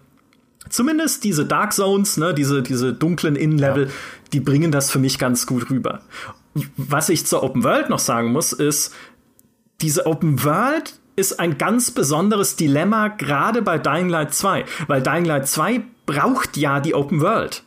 [0.70, 3.92] zumindest diese Dark Zones, ne, diese, diese dunklen Innenlevel, ja.
[4.34, 6.02] die bringen das für mich ganz gut rüber.
[6.78, 8.94] Was ich zur Open World noch sagen muss, ist,
[9.82, 15.26] diese Open World ist ein ganz besonderes Dilemma, gerade bei Dying Light 2, weil Dying
[15.26, 17.64] Light 2 braucht ja die Open World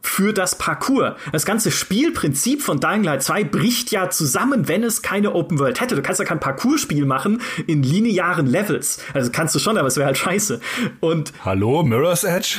[0.00, 1.14] für das Parcours.
[1.32, 5.80] Das ganze Spielprinzip von Dying Light 2 bricht ja zusammen, wenn es keine Open World
[5.80, 5.96] hätte.
[5.96, 9.00] Du kannst ja kein Parcours-Spiel machen in linearen Levels.
[9.14, 10.60] Also kannst du schon, aber es wäre halt scheiße.
[11.00, 12.58] Und Hallo, Mirror's Edge?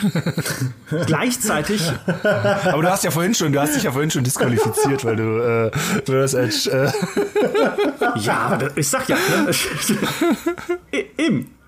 [1.06, 1.82] gleichzeitig.
[2.24, 5.24] aber du hast ja vorhin schon, du hast dich ja vorhin schon disqualifiziert, weil du
[5.24, 5.72] äh,
[6.08, 6.70] Mirror's Edge.
[6.72, 6.92] Äh
[8.20, 9.16] ja, ich sag ja.
[9.16, 9.52] Ne?
[11.18, 11.59] Eben.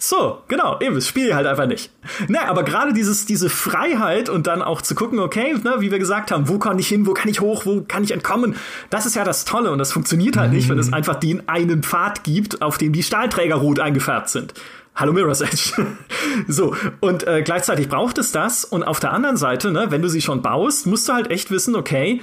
[0.00, 1.90] So, genau, eben, das spiele ich halt einfach nicht.
[2.28, 5.98] Na, aber gerade dieses, diese Freiheit und dann auch zu gucken, okay, ne, wie wir
[5.98, 8.54] gesagt haben, wo kann ich hin, wo kann ich hoch, wo kann ich entkommen,
[8.90, 10.56] das ist ja das Tolle und das funktioniert halt mhm.
[10.56, 14.54] nicht, wenn es einfach den einen Pfad gibt, auf dem die Stahlträger rot eingefärbt sind.
[14.94, 15.72] Hallo Mirror's Edge.
[16.48, 20.08] so, und äh, gleichzeitig braucht es das und auf der anderen Seite, ne, wenn du
[20.08, 22.20] sie schon baust, musst du halt echt wissen, okay,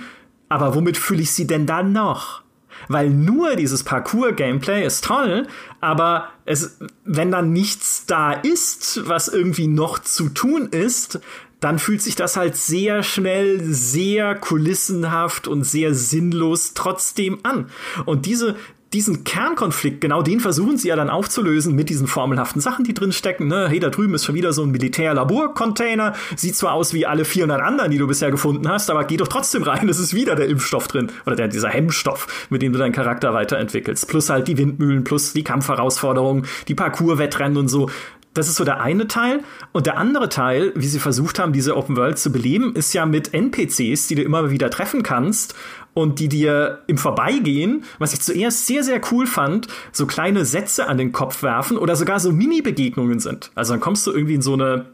[0.48, 2.45] Aber womit fühle ich sie denn dann noch?
[2.88, 5.48] Weil nur dieses Parcours-Gameplay ist toll,
[5.82, 11.20] aber es, wenn dann nichts da ist, was irgendwie noch zu tun ist,
[11.60, 17.70] dann fühlt sich das halt sehr schnell, sehr kulissenhaft und sehr sinnlos trotzdem an.
[18.06, 18.56] Und diese,
[18.96, 23.12] diesen Kernkonflikt, genau den versuchen sie ja dann aufzulösen mit diesen formelhaften Sachen, die drin
[23.12, 23.48] stecken.
[23.48, 23.68] Ne?
[23.68, 26.14] Hey, da drüben ist schon wieder so ein Militärlaborcontainer.
[26.38, 29.28] Sieht zwar aus wie alle 400 anderen, die du bisher gefunden hast, aber geh doch
[29.28, 29.90] trotzdem rein.
[29.90, 31.12] Es ist wieder der Impfstoff drin.
[31.26, 34.08] Oder der, dieser Hemmstoff, mit dem du deinen Charakter weiterentwickelst.
[34.08, 37.90] Plus halt die Windmühlen, plus die Kampfherausforderungen, die Parcours-Wettrennen und so.
[38.36, 39.44] Das ist so der eine Teil.
[39.72, 43.06] Und der andere Teil, wie sie versucht haben, diese Open World zu beleben, ist ja
[43.06, 45.56] mit NPCs, die du immer wieder treffen kannst
[45.94, 50.88] und die dir im Vorbeigehen, was ich zuerst sehr, sehr cool fand, so kleine Sätze
[50.88, 53.52] an den Kopf werfen oder sogar so Mini-Begegnungen sind.
[53.56, 54.88] Also dann kommst du irgendwie in so eine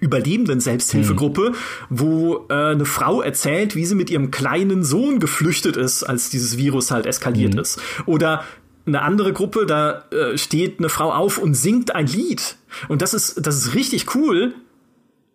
[0.00, 1.54] überlebenden Selbsthilfegruppe, mhm.
[1.88, 6.56] wo äh, eine Frau erzählt, wie sie mit ihrem kleinen Sohn geflüchtet ist, als dieses
[6.56, 7.60] Virus halt eskaliert mhm.
[7.60, 7.80] ist.
[8.06, 8.42] Oder
[8.86, 12.56] eine andere Gruppe, da äh, steht eine Frau auf und singt ein Lied.
[12.88, 14.54] Und das ist, das ist richtig cool.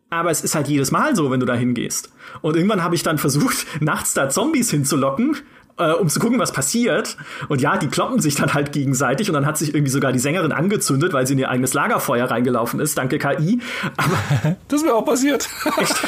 [0.09, 2.11] Aber es ist halt jedes Mal so, wenn du da hingehst.
[2.41, 5.37] Und irgendwann habe ich dann versucht, nachts da Zombies hinzulocken,
[5.77, 7.17] äh, um zu gucken, was passiert.
[7.49, 10.19] Und ja, die kloppen sich dann halt gegenseitig und dann hat sich irgendwie sogar die
[10.19, 13.59] Sängerin angezündet, weil sie in ihr eigenes Lagerfeuer reingelaufen ist, danke KI.
[13.97, 15.49] Aber das wäre auch passiert.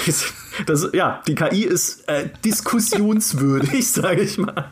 [0.05, 0.33] Echt,
[0.65, 4.71] das, ja, die KI ist äh, diskussionswürdig, sage ich mal.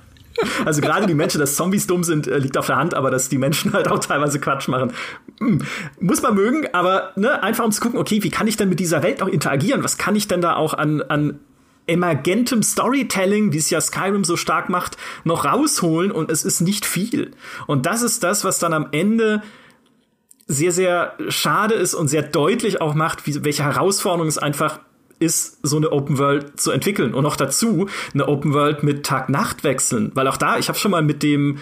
[0.65, 3.29] Also gerade die Menschen, dass Zombies dumm sind, äh, liegt auf der Hand, aber dass
[3.29, 4.93] die Menschen halt auch teilweise Quatsch machen,
[5.39, 5.61] hm,
[5.99, 8.79] muss man mögen, aber ne, einfach um zu gucken, okay, wie kann ich denn mit
[8.79, 9.83] dieser Welt auch interagieren?
[9.83, 11.39] Was kann ich denn da auch an, an
[11.87, 16.85] emergentem Storytelling, wie es ja Skyrim so stark macht, noch rausholen und es ist nicht
[16.85, 17.31] viel.
[17.65, 19.41] Und das ist das, was dann am Ende
[20.47, 24.79] sehr, sehr schade ist und sehr deutlich auch macht, wie, welche Herausforderung es einfach
[25.19, 27.13] ist, so eine Open World zu entwickeln.
[27.13, 30.11] Und noch dazu eine Open World mit Tag-Nacht-Wechseln.
[30.13, 31.57] Weil auch da, ich habe schon mal mit dem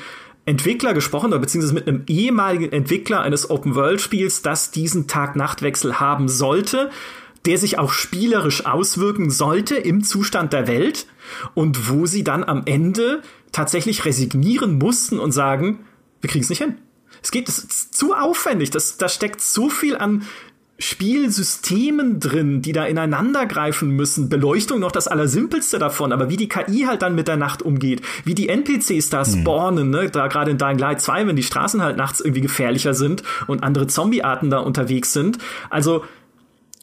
[0.46, 6.92] Entwickler gesprochen, oder beziehungsweise mit einem ehemaligen Entwickler eines Open-World-Spiels, das diesen Tag-Nacht-Wechsel haben sollte,
[7.46, 11.08] der sich auch spielerisch auswirken sollte im Zustand der Welt
[11.54, 15.86] und wo sie dann am Ende tatsächlich resignieren mussten und sagen,
[16.22, 16.78] wir kriegen es nicht hin.
[17.22, 20.24] Es geht, es ist zu aufwendig, das, da steckt so viel an
[20.78, 24.28] Spielsystemen drin, die da ineinander greifen müssen.
[24.28, 28.02] Beleuchtung noch das Allersimpelste davon, aber wie die KI halt dann mit der Nacht umgeht,
[28.26, 29.42] wie die NPCs da hm.
[29.42, 32.94] spawnen, ne, da gerade in Dying Light 2, wenn die Straßen halt nachts irgendwie gefährlicher
[32.94, 35.38] sind und andere Zombiearten da unterwegs sind.
[35.70, 36.04] Also,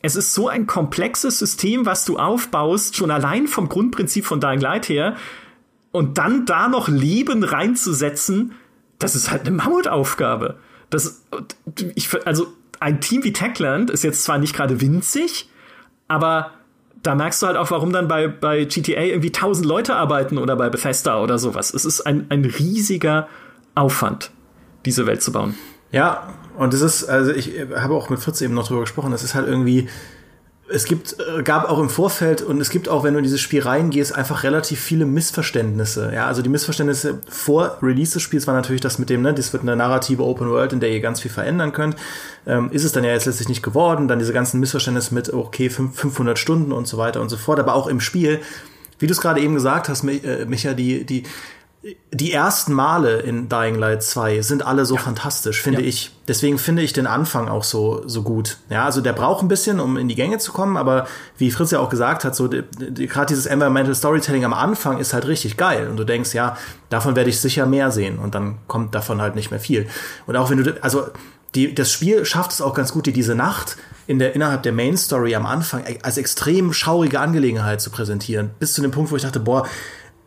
[0.01, 4.61] es ist so ein komplexes System, was du aufbaust, schon allein vom Grundprinzip von Dying
[4.61, 5.17] Light her,
[5.93, 8.53] und dann da noch Leben reinzusetzen,
[8.99, 10.59] das ist halt eine Mammutaufgabe.
[10.89, 11.23] Das,
[11.95, 12.47] ich, also,
[12.83, 15.49] ein Team wie Techland ist jetzt zwar nicht gerade winzig,
[16.09, 16.51] aber
[17.03, 20.57] da merkst du halt auch, warum dann bei, bei GTA irgendwie tausend Leute arbeiten oder
[20.57, 21.75] bei Bethesda oder sowas.
[21.75, 23.29] Es ist ein, ein riesiger
[23.75, 24.31] Aufwand,
[24.85, 25.55] diese Welt zu bauen.
[25.91, 29.23] Ja, und es ist, also ich habe auch mit Fritz eben noch drüber gesprochen, es
[29.23, 29.89] ist halt irgendwie,
[30.73, 33.41] es gibt, äh, gab auch im Vorfeld und es gibt auch, wenn du in dieses
[33.41, 36.13] Spiel reingehst, einfach relativ viele Missverständnisse.
[36.15, 39.53] Ja, also die Missverständnisse vor Release des Spiels war natürlich das mit dem, ne, das
[39.53, 41.97] wird eine narrative Open World, in der ihr ganz viel verändern könnt.
[42.47, 44.09] Ähm, ist es dann ja jetzt letztlich nicht geworden.
[44.09, 47.59] Dann diese ganzen Missverständnisse mit, okay, 500 Stunden und so weiter und so fort.
[47.59, 48.41] Aber auch im Spiel,
[48.99, 51.25] wie du es gerade eben gesagt hast, äh, Micha, die, die,
[52.13, 55.01] die ersten Male in Dying Light 2 sind alle so ja.
[55.01, 55.89] fantastisch, finde ja.
[55.89, 56.13] ich.
[56.29, 58.59] Deswegen finde ich den Anfang auch so, so gut.
[58.71, 61.09] Ja, also der braucht ein bisschen, um in die Gänge zu kommen, aber
[61.39, 64.99] wie Fritz ja auch gesagt hat, so die, die, gerade dieses Environmental Storytelling am Anfang
[64.99, 65.89] ist halt richtig geil.
[65.89, 66.57] Und du denkst, ja,
[66.89, 68.21] davon werde ich sicher mehr sehen.
[68.21, 69.89] Und dann kommt davon halt nicht mehr viel.
[70.27, 71.07] Und auch wenn du, also
[71.57, 73.77] die, das Spiel schafft es auch ganz gut, dir diese Nacht
[74.07, 78.51] in der, innerhalb der Main Story am Anfang als extrem schaurige Angelegenheit zu präsentieren.
[78.61, 79.67] Bis zu dem Punkt, wo ich dachte, boah,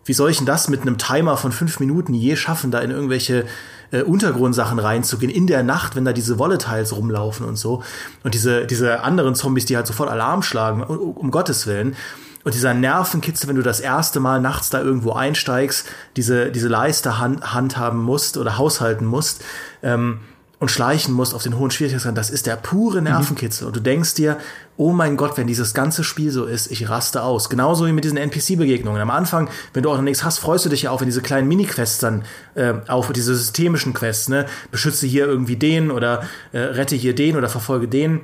[0.05, 2.91] wie soll ich denn das mit einem Timer von fünf Minuten je schaffen, da in
[2.91, 3.45] irgendwelche
[3.91, 7.83] äh, Untergrundsachen reinzugehen, in der Nacht, wenn da diese Volatiles rumlaufen und so.
[8.23, 11.95] Und diese, diese anderen Zombies, die halt sofort Alarm schlagen, um, um Gottes Willen.
[12.43, 17.17] Und dieser Nervenkitzel, wenn du das erste Mal nachts da irgendwo einsteigst, diese, diese Leiste
[17.17, 19.43] hand, handhaben musst oder haushalten musst,
[19.81, 20.19] ähm,
[20.59, 23.05] und schleichen musst auf den hohen Schwierigkeitsgrad, das ist der pure mhm.
[23.05, 23.63] Nervenkitzel.
[23.63, 23.67] Mhm.
[23.67, 24.37] Und du denkst dir,
[24.77, 27.49] oh mein Gott, wenn dieses ganze Spiel so ist, ich raste aus.
[27.49, 29.01] Genauso wie mit diesen NPC-Begegnungen.
[29.01, 31.21] Am Anfang, wenn du auch noch nichts hast, freust du dich ja auch, wenn diese
[31.21, 32.23] kleinen Mini-Quests dann
[32.55, 37.35] äh, auf diese systemischen Quests, ne, beschütze hier irgendwie den oder äh, rette hier den
[37.35, 38.21] oder verfolge den.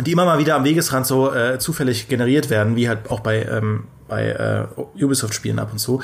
[0.00, 3.44] Die immer mal wieder am Wegesrand so äh, zufällig generiert werden, wie halt auch bei,
[3.44, 6.00] ähm, bei äh, Ubisoft-Spielen ab und zu.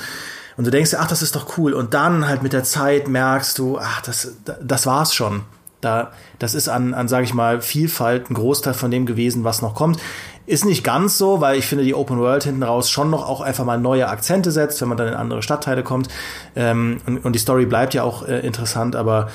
[0.59, 1.73] Und du denkst dir, ach, das ist doch cool.
[1.73, 5.43] Und dann halt mit der Zeit merkst du, ach, das, das war's schon.
[5.81, 9.63] Da, das ist an, an sage ich mal, Vielfalt ein Großteil von dem gewesen, was
[9.63, 10.01] noch kommt.
[10.47, 13.41] Ist nicht ganz so, weil ich finde, die Open World hinten raus schon noch auch
[13.41, 16.09] einfach mal neue Akzente setzt, wenn man dann in andere Stadtteile kommt.
[16.57, 19.29] Ähm, und, und, die Story bleibt ja auch äh, interessant, aber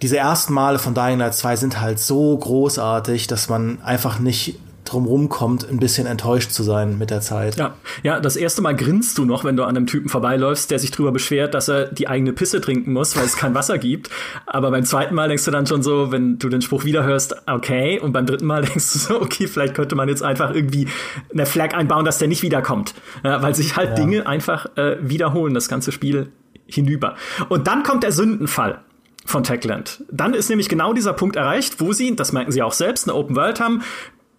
[0.00, 4.60] diese ersten Male von Dying Light 2 sind halt so großartig, dass man einfach nicht
[4.92, 7.56] drumrum kommt, ein bisschen enttäuscht zu sein mit der Zeit.
[7.56, 10.78] Ja, ja, das erste Mal grinst du noch, wenn du an einem Typen vorbeiläufst, der
[10.78, 14.10] sich drüber beschwert, dass er die eigene Pisse trinken muss, weil es kein Wasser gibt.
[14.46, 17.98] Aber beim zweiten Mal denkst du dann schon so, wenn du den Spruch wiederhörst, okay.
[18.00, 20.88] Und beim dritten Mal denkst du so, okay, vielleicht könnte man jetzt einfach irgendwie
[21.32, 22.94] eine Flag einbauen, dass der nicht wiederkommt.
[23.24, 23.94] Ja, weil sich halt ja.
[23.94, 26.32] Dinge einfach äh, wiederholen, das ganze Spiel
[26.66, 27.16] hinüber.
[27.48, 28.80] Und dann kommt der Sündenfall
[29.24, 30.04] von Techland.
[30.10, 33.16] Dann ist nämlich genau dieser Punkt erreicht, wo sie, das merken sie auch selbst, eine
[33.16, 33.82] Open World haben,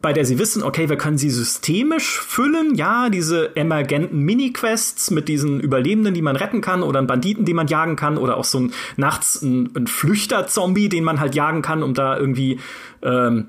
[0.03, 2.75] bei der sie wissen, okay, wir können sie systemisch füllen.
[2.75, 7.55] Ja, diese emergenten Mini-Quests mit diesen Überlebenden, die man retten kann, oder einen Banditen, den
[7.55, 11.61] man jagen kann, oder auch so ein nachts ein, ein Flüchter-Zombie, den man halt jagen
[11.61, 12.59] kann, um da irgendwie
[13.01, 13.47] ähm,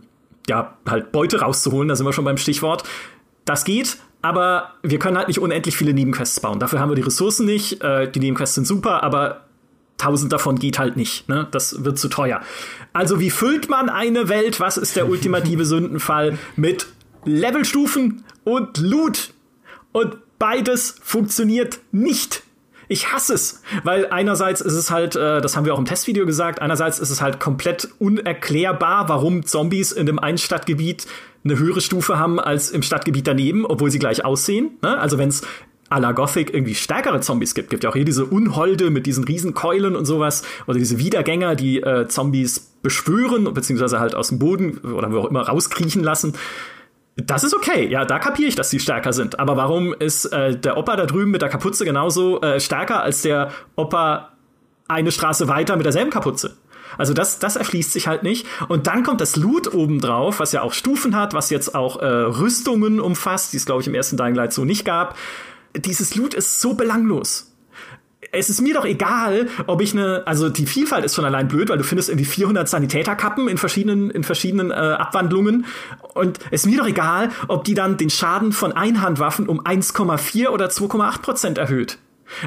[0.48, 1.88] ja halt Beute rauszuholen.
[1.88, 2.84] Da sind wir schon beim Stichwort.
[3.44, 6.60] Das geht, aber wir können halt nicht unendlich viele Nebenquests bauen.
[6.60, 7.82] Dafür haben wir die Ressourcen nicht.
[7.82, 9.43] Äh, die Nebenquests sind super, aber
[10.04, 11.28] tausend davon geht halt nicht.
[11.28, 11.48] Ne?
[11.50, 12.42] Das wird zu teuer.
[12.92, 14.60] Also wie füllt man eine Welt?
[14.60, 16.38] Was ist der ultimative Sündenfall?
[16.56, 16.86] Mit
[17.24, 19.32] Levelstufen und Loot.
[19.92, 22.42] Und beides funktioniert nicht.
[22.86, 26.26] Ich hasse es, weil einerseits ist es halt, äh, das haben wir auch im Testvideo
[26.26, 31.06] gesagt, einerseits ist es halt komplett unerklärbar, warum Zombies in dem einen Stadtgebiet
[31.44, 34.72] eine höhere Stufe haben als im Stadtgebiet daneben, obwohl sie gleich aussehen.
[34.82, 34.98] Ne?
[34.98, 35.42] Also wenn es
[35.90, 37.70] à la Gothic irgendwie stärkere Zombies gibt.
[37.70, 40.42] Gibt ja auch hier diese Unholde mit diesen riesen Keulen und sowas.
[40.66, 45.30] Oder diese Wiedergänger, die äh, Zombies beschwören, beziehungsweise halt aus dem Boden oder wo auch
[45.30, 46.34] immer rauskriechen lassen.
[47.16, 49.38] Das ist okay, ja, da kapiere ich, dass die stärker sind.
[49.38, 53.22] Aber warum ist äh, der Opa da drüben mit der Kapuze genauso äh, stärker als
[53.22, 54.30] der Opa
[54.88, 56.56] eine Straße weiter mit derselben Kapuze?
[56.98, 58.46] Also das, das erschließt sich halt nicht.
[58.68, 62.06] Und dann kommt das Loot obendrauf, was ja auch Stufen hat, was jetzt auch äh,
[62.06, 65.16] Rüstungen umfasst, die es, glaube ich, im ersten Dying Light so nicht gab
[65.76, 67.50] dieses Loot ist so belanglos.
[68.32, 71.68] Es ist mir doch egal, ob ich eine, also die Vielfalt ist schon allein blöd,
[71.68, 75.66] weil du findest irgendwie 400 Sanitäterkappen in verschiedenen, in verschiedenen äh, Abwandlungen.
[76.14, 80.48] Und es ist mir doch egal, ob die dann den Schaden von Einhandwaffen um 1,4
[80.48, 81.98] oder 2,8 Prozent erhöht.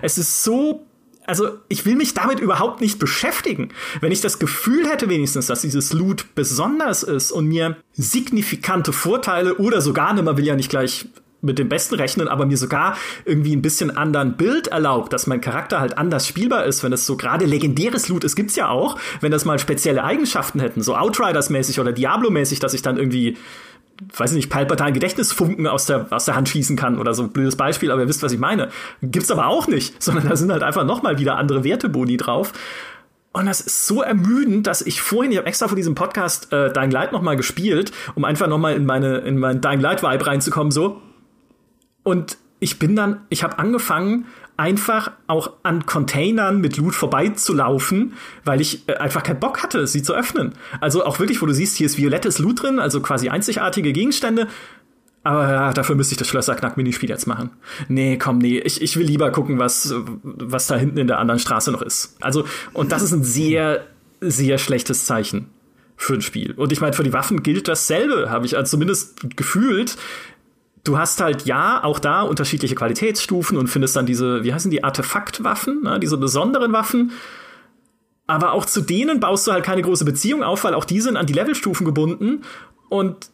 [0.02, 0.88] Es ist so
[1.28, 3.70] also ich will mich damit überhaupt nicht beschäftigen.
[4.00, 9.56] Wenn ich das Gefühl hätte wenigstens, dass dieses Loot besonders ist und mir signifikante Vorteile
[9.58, 11.10] oder sogar, ne, man will ja nicht gleich
[11.48, 12.96] mit dem Besten rechnen, aber mir sogar
[13.26, 17.08] irgendwie ein bisschen anderen Bild erlaubt, dass mein Charakter halt anders spielbar ist, wenn es
[17.08, 20.96] so gerade legendäres Loot ist, gibt's ja auch, wenn das mal spezielle Eigenschaften hätten, so
[20.96, 23.38] Outriders-mäßig oder Diablo-mäßig, dass ich dann irgendwie
[24.16, 27.28] weiß nicht, Palpatine Gedächtnisfunken aus der, aus der Hand schießen kann oder so.
[27.28, 28.70] Blödes Beispiel, aber ihr wisst, was ich meine.
[29.02, 32.54] Gibt's aber auch nicht, sondern da sind halt einfach nochmal wieder andere Werteboni drauf.
[33.34, 36.72] Und das ist so ermüdend, dass ich vorhin, ich habe extra vor diesem Podcast äh,
[36.74, 40.72] Dying Light nochmal gespielt, um einfach nochmal in meine, in meinen Dying Light Vibe reinzukommen,
[40.72, 41.02] so.
[42.08, 48.14] Und ich bin dann, ich habe angefangen, einfach auch an Containern mit Loot vorbeizulaufen,
[48.46, 50.54] weil ich äh, einfach keinen Bock hatte, sie zu öffnen.
[50.80, 54.48] Also auch wirklich, wo du siehst, hier ist violettes Loot drin, also quasi einzigartige Gegenstände.
[55.24, 57.50] Aber ja, dafür müsste ich das Schlösserknack-Minispiel jetzt machen.
[57.90, 59.94] Nee, komm, nee, ich, ich will lieber gucken, was,
[60.24, 62.16] was da hinten in der anderen Straße noch ist.
[62.22, 63.86] Also, und das ist ein sehr,
[64.22, 65.50] sehr schlechtes Zeichen
[65.98, 66.54] für ein Spiel.
[66.54, 69.98] Und ich meine, für die Waffen gilt dasselbe, habe ich also zumindest gefühlt
[70.88, 74.84] du hast halt ja auch da unterschiedliche Qualitätsstufen und findest dann diese, wie heißen die,
[74.84, 77.12] Artefaktwaffen, ne, diese besonderen Waffen.
[78.26, 81.18] Aber auch zu denen baust du halt keine große Beziehung auf, weil auch die sind
[81.18, 82.42] an die Levelstufen gebunden
[82.90, 83.30] und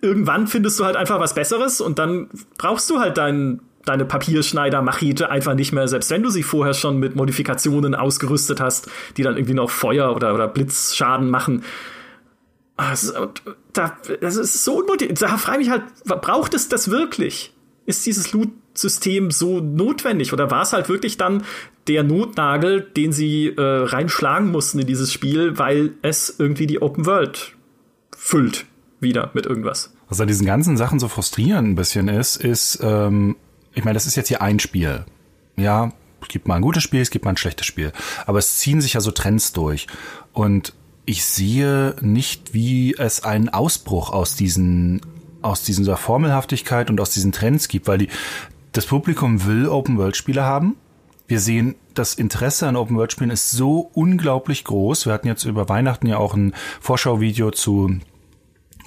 [0.00, 2.28] irgendwann findest du halt einfach was Besseres und dann
[2.58, 6.98] brauchst du halt deinen deine Papierschneider-Machete einfach nicht mehr, selbst wenn du sie vorher schon
[6.98, 11.62] mit Modifikationen ausgerüstet hast, die dann irgendwie noch Feuer oder, oder Blitzschaden machen.
[12.76, 13.32] Also,
[13.72, 15.20] da, das ist so unmotiviert.
[15.22, 17.54] Da frage ich mich halt, braucht es das wirklich?
[17.86, 20.32] Ist dieses Loot-System so notwendig?
[20.32, 21.44] Oder war es halt wirklich dann
[21.86, 27.06] der Notnagel, den sie äh, reinschlagen mussten in dieses Spiel, weil es irgendwie die Open
[27.06, 27.54] World
[28.16, 28.66] füllt
[29.00, 29.94] wieder mit irgendwas?
[30.08, 33.36] Was an diesen ganzen Sachen so frustrierend ein bisschen ist, ist, ähm,
[33.74, 35.04] ich meine, das ist jetzt hier ein Spiel.
[35.56, 37.92] Ja, es gibt mal ein gutes Spiel, es gibt mal ein schlechtes Spiel.
[38.26, 39.86] Aber es ziehen sich ja so Trends durch.
[40.32, 40.74] Und
[41.06, 45.00] ich sehe nicht, wie es einen Ausbruch aus diesen
[45.42, 48.08] aus dieser Formelhaftigkeit und aus diesen Trends gibt, weil die,
[48.72, 50.76] das Publikum will Open-World-Spiele haben.
[51.28, 55.06] Wir sehen, das Interesse an Open-World-Spielen ist so unglaublich groß.
[55.06, 58.00] Wir hatten jetzt über Weihnachten ja auch ein Vorschauvideo zu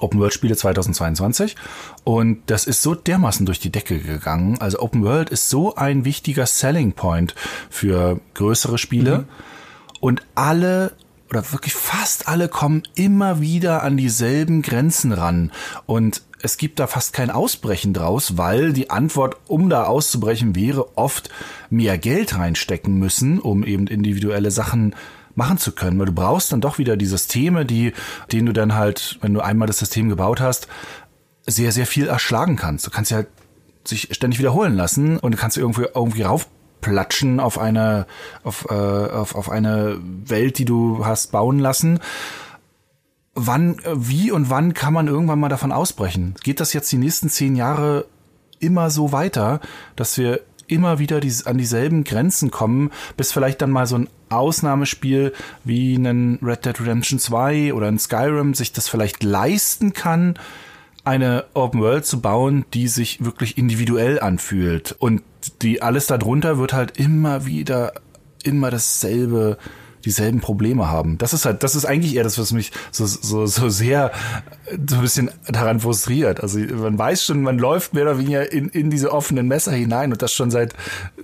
[0.00, 1.56] Open World Spiele 2022
[2.04, 4.58] und das ist so dermaßen durch die Decke gegangen.
[4.58, 7.34] Also Open World ist so ein wichtiger Selling Point
[7.68, 9.24] für größere Spiele mhm.
[10.00, 10.92] und alle
[11.30, 15.52] oder wirklich fast alle kommen immer wieder an dieselben Grenzen ran.
[15.86, 20.96] Und es gibt da fast kein Ausbrechen draus, weil die Antwort, um da auszubrechen, wäre
[20.98, 21.30] oft
[21.70, 24.94] mehr Geld reinstecken müssen, um eben individuelle Sachen
[25.34, 27.92] machen zu können, weil du brauchst dann doch wieder die Systeme, die,
[28.32, 30.66] denen du dann halt, wenn du einmal das System gebaut hast,
[31.46, 32.86] sehr, sehr viel erschlagen kannst.
[32.86, 33.28] Du kannst ja halt
[33.84, 36.24] sich ständig wiederholen lassen und du kannst irgendwie, irgendwie
[36.80, 38.06] raufplatschen auf eine,
[38.42, 42.00] auf, äh, auf, auf eine Welt, die du hast bauen lassen.
[43.34, 46.34] Wann, wie und wann kann man irgendwann mal davon ausbrechen?
[46.42, 48.06] Geht das jetzt die nächsten zehn Jahre
[48.58, 49.60] immer so weiter,
[49.96, 54.08] dass wir immer wieder die, an dieselben Grenzen kommen, bis vielleicht dann mal so ein
[54.28, 55.32] Ausnahmespiel
[55.64, 60.38] wie ein Red Dead Redemption 2 oder ein Skyrim sich das vielleicht leisten kann,
[61.02, 64.94] eine Open World zu bauen, die sich wirklich individuell anfühlt.
[64.98, 65.22] Und
[65.62, 67.92] die alles darunter wird halt immer wieder
[68.42, 69.58] immer dasselbe
[70.04, 71.18] dieselben Probleme haben.
[71.18, 74.12] Das ist halt, das ist eigentlich eher das, was mich so, so, so sehr
[74.88, 76.40] so ein bisschen daran frustriert.
[76.40, 80.12] Also man weiß schon, man läuft mehr oder weniger in, in diese offenen Messer hinein
[80.12, 80.74] und das schon seit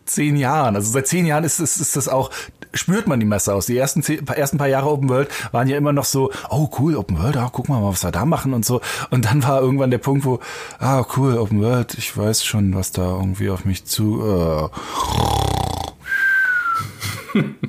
[0.05, 0.77] zehn Jahren.
[0.77, 2.31] Also seit zehn Jahren ist, ist, ist das auch,
[2.75, 3.67] spürt man die Messer aus.
[3.67, 6.97] Die ersten, zehn, ersten paar Jahre Open World waren ja immer noch so, oh cool,
[6.97, 8.81] Open World, ah, guck mal, was wir da machen und so.
[9.11, 10.41] Und dann war irgendwann der Punkt, wo,
[10.79, 14.23] ah cool, Open World, ich weiß schon, was da irgendwie auf mich zu.
[14.23, 15.66] Äh,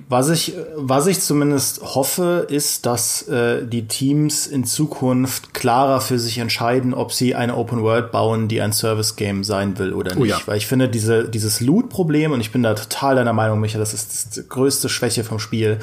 [0.09, 6.19] was ich, was ich zumindest hoffe, ist, dass äh, die Teams in Zukunft klarer für
[6.19, 10.11] sich entscheiden, ob sie eine Open World bauen, die ein Service Game sein will oder
[10.15, 10.21] nicht.
[10.21, 10.39] Oh ja.
[10.45, 13.93] Weil ich finde, diese, dieses Loot-Problem, und ich bin da total deiner Meinung, Micha, das
[13.93, 15.79] ist die größte Schwäche vom Spiel.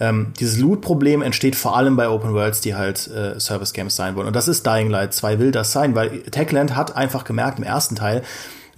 [0.00, 4.16] Ähm, dieses Loot-Problem entsteht vor allem bei Open Worlds, die halt äh, Service Games sein
[4.16, 4.26] wollen.
[4.26, 7.64] Und das ist Dying Light 2 will das sein, weil Techland hat einfach gemerkt im
[7.64, 8.22] ersten Teil,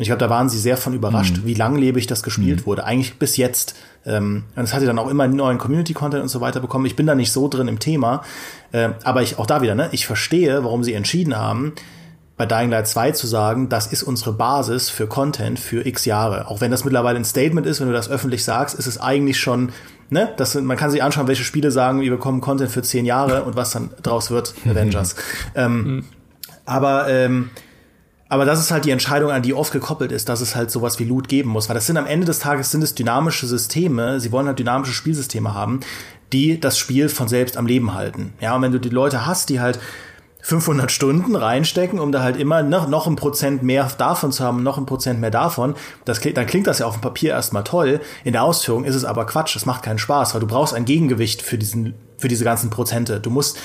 [0.00, 1.44] ich glaube, da waren sie sehr von überrascht, mhm.
[1.44, 2.66] wie langlebig das gespielt mhm.
[2.66, 2.84] wurde.
[2.84, 3.74] Eigentlich bis jetzt.
[4.06, 6.86] Ähm, und es hat ja dann auch immer neuen Community-Content und so weiter bekommen.
[6.86, 8.22] Ich bin da nicht so drin im Thema.
[8.72, 11.74] Äh, aber ich, auch da wieder, ne, ich verstehe, warum sie entschieden haben,
[12.40, 16.48] bei Dying Light 2 zu sagen, das ist unsere Basis für Content für x Jahre.
[16.48, 19.38] Auch wenn das mittlerweile ein Statement ist, wenn du das öffentlich sagst, ist es eigentlich
[19.38, 19.72] schon,
[20.08, 23.42] ne, das, man kann sich anschauen, welche Spiele sagen, wir bekommen Content für zehn Jahre
[23.42, 25.16] und was dann draus wird, Avengers.
[25.54, 26.04] ähm, mhm.
[26.64, 27.50] Aber ähm,
[28.30, 31.00] aber das ist halt die Entscheidung, an die oft gekoppelt ist, dass es halt sowas
[31.00, 31.68] wie Loot geben muss.
[31.68, 34.20] Weil das sind am Ende des Tages sind es dynamische Systeme.
[34.20, 35.80] Sie wollen halt dynamische Spielsysteme haben,
[36.32, 38.32] die das Spiel von selbst am Leben halten.
[38.40, 39.80] Ja, und wenn du die Leute hast, die halt
[40.42, 44.62] 500 Stunden reinstecken, um da halt immer noch, noch ein Prozent mehr davon zu haben,
[44.62, 45.74] noch ein Prozent mehr davon,
[46.04, 48.00] das, dann klingt das ja auf dem Papier erstmal toll.
[48.22, 49.56] In der Ausführung ist es aber Quatsch.
[49.56, 53.18] Es macht keinen Spaß, weil du brauchst ein Gegengewicht für diesen, für diese ganzen Prozente.
[53.18, 53.58] Du musst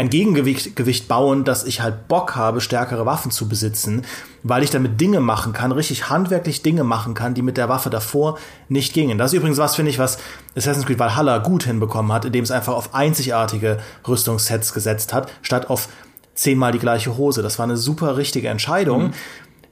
[0.00, 4.06] ein Gegengewicht Gewicht bauen, dass ich halt Bock habe, stärkere Waffen zu besitzen,
[4.42, 7.90] weil ich damit Dinge machen kann, richtig handwerklich Dinge machen kann, die mit der Waffe
[7.90, 8.38] davor
[8.70, 9.18] nicht gingen.
[9.18, 10.16] Das ist übrigens was, finde ich, was
[10.56, 13.76] Assassin's Creed Valhalla gut hinbekommen hat, indem es einfach auf einzigartige
[14.08, 15.88] Rüstungssets gesetzt hat, statt auf
[16.34, 17.42] zehnmal die gleiche Hose.
[17.42, 19.08] Das war eine super richtige Entscheidung.
[19.08, 19.14] Mhm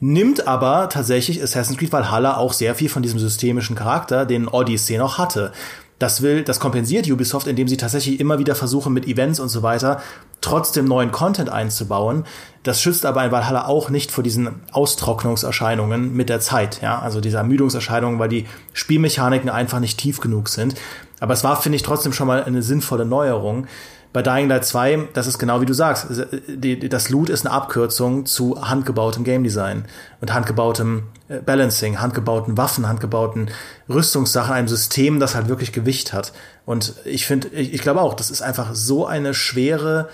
[0.00, 4.96] nimmt aber tatsächlich Assassin's Creed Valhalla auch sehr viel von diesem systemischen Charakter, den Odyssey
[4.96, 5.50] noch hatte.
[5.98, 9.62] Das will, das kompensiert Ubisoft, indem sie tatsächlich immer wieder versuchen, mit Events und so
[9.62, 10.00] weiter
[10.40, 12.24] trotzdem neuen Content einzubauen.
[12.62, 17.20] Das schützt aber in Valhalla auch nicht vor diesen Austrocknungserscheinungen mit der Zeit, ja, also
[17.20, 20.76] diese Ermüdungserscheinungen, weil die Spielmechaniken einfach nicht tief genug sind.
[21.20, 23.66] Aber es war, finde ich, trotzdem schon mal eine sinnvolle Neuerung
[24.12, 28.24] bei Dying Light 2, das ist genau wie du sagst, das Loot ist eine Abkürzung
[28.24, 29.84] zu handgebautem Game Design
[30.20, 33.50] und handgebautem äh, Balancing, handgebauten Waffen, handgebauten
[33.88, 36.32] Rüstungssachen, einem System, das halt wirklich Gewicht hat.
[36.64, 40.08] Und ich finde, ich, ich glaube auch, das ist einfach so eine schwere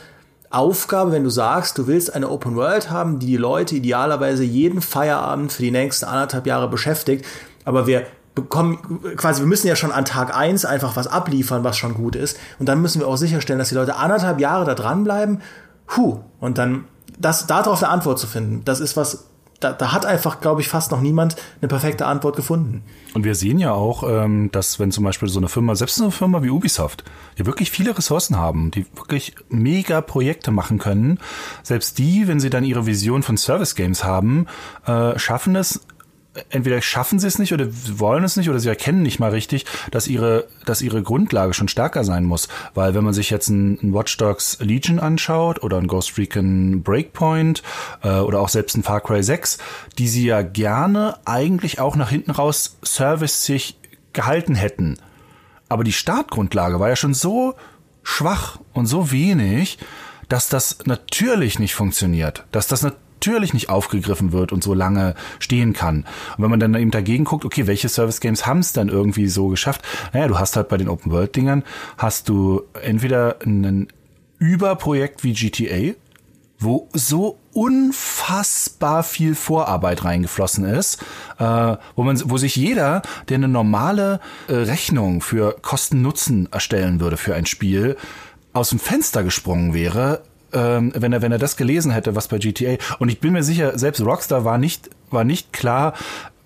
[0.51, 4.81] Aufgabe, wenn du sagst, du willst eine Open World haben, die die Leute idealerweise jeden
[4.81, 7.25] Feierabend für die nächsten anderthalb Jahre beschäftigt,
[7.65, 11.76] aber wir bekommen, quasi, wir müssen ja schon an Tag eins einfach was abliefern, was
[11.76, 12.39] schon gut ist.
[12.59, 15.41] Und dann müssen wir auch sicherstellen, dass die Leute anderthalb Jahre da dranbleiben.
[15.97, 16.20] Huh.
[16.41, 16.85] Und dann,
[17.18, 19.26] das, darauf eine Antwort zu finden, das ist was,
[19.61, 22.82] da, da hat einfach, glaube ich, fast noch niemand eine perfekte Antwort gefunden.
[23.14, 26.11] Und wir sehen ja auch, ähm, dass wenn zum Beispiel so eine Firma, selbst eine
[26.11, 27.05] Firma wie Ubisoft,
[27.39, 31.20] die wirklich viele Ressourcen haben, die wirklich mega Projekte machen können,
[31.62, 34.47] selbst die, wenn sie dann ihre Vision von Service Games haben,
[34.87, 35.80] äh, schaffen es
[36.51, 39.66] entweder schaffen sie es nicht oder wollen es nicht oder sie erkennen nicht mal richtig,
[39.91, 42.49] dass ihre, dass ihre Grundlage schon stärker sein muss.
[42.74, 46.82] Weil wenn man sich jetzt ein, ein Watch Dogs Legion anschaut oder ein Ghost Recon
[46.82, 47.62] Breakpoint
[48.03, 49.59] äh, oder auch selbst ein Far Cry 6,
[49.99, 53.78] die sie ja gerne eigentlich auch nach hinten raus service sich
[54.12, 54.99] gehalten hätten.
[55.68, 57.55] Aber die Startgrundlage war ja schon so
[58.03, 59.78] schwach und so wenig,
[60.28, 62.45] dass das natürlich nicht funktioniert.
[62.53, 62.87] Dass das
[63.33, 66.05] natürlich nicht aufgegriffen wird und so lange stehen kann.
[66.37, 69.29] Und wenn man dann eben dagegen guckt, okay, welche Service Games haben es dann irgendwie
[69.29, 69.83] so geschafft?
[70.12, 71.64] Naja, du hast halt bei den Open World Dingern
[71.97, 73.89] hast du entweder ein
[74.39, 75.95] Überprojekt wie GTA,
[76.59, 81.03] wo so unfassbar viel Vorarbeit reingeflossen ist,
[81.39, 87.16] äh, wo man, wo sich jeder, der eine normale äh, Rechnung für Kosten-Nutzen erstellen würde
[87.16, 87.97] für ein Spiel,
[88.53, 90.22] aus dem Fenster gesprungen wäre,
[90.55, 92.77] ähm, wenn er wenn er das gelesen hätte, was bei GTA.
[92.99, 95.95] Und ich bin mir sicher, selbst Rockstar war nicht war nicht klar,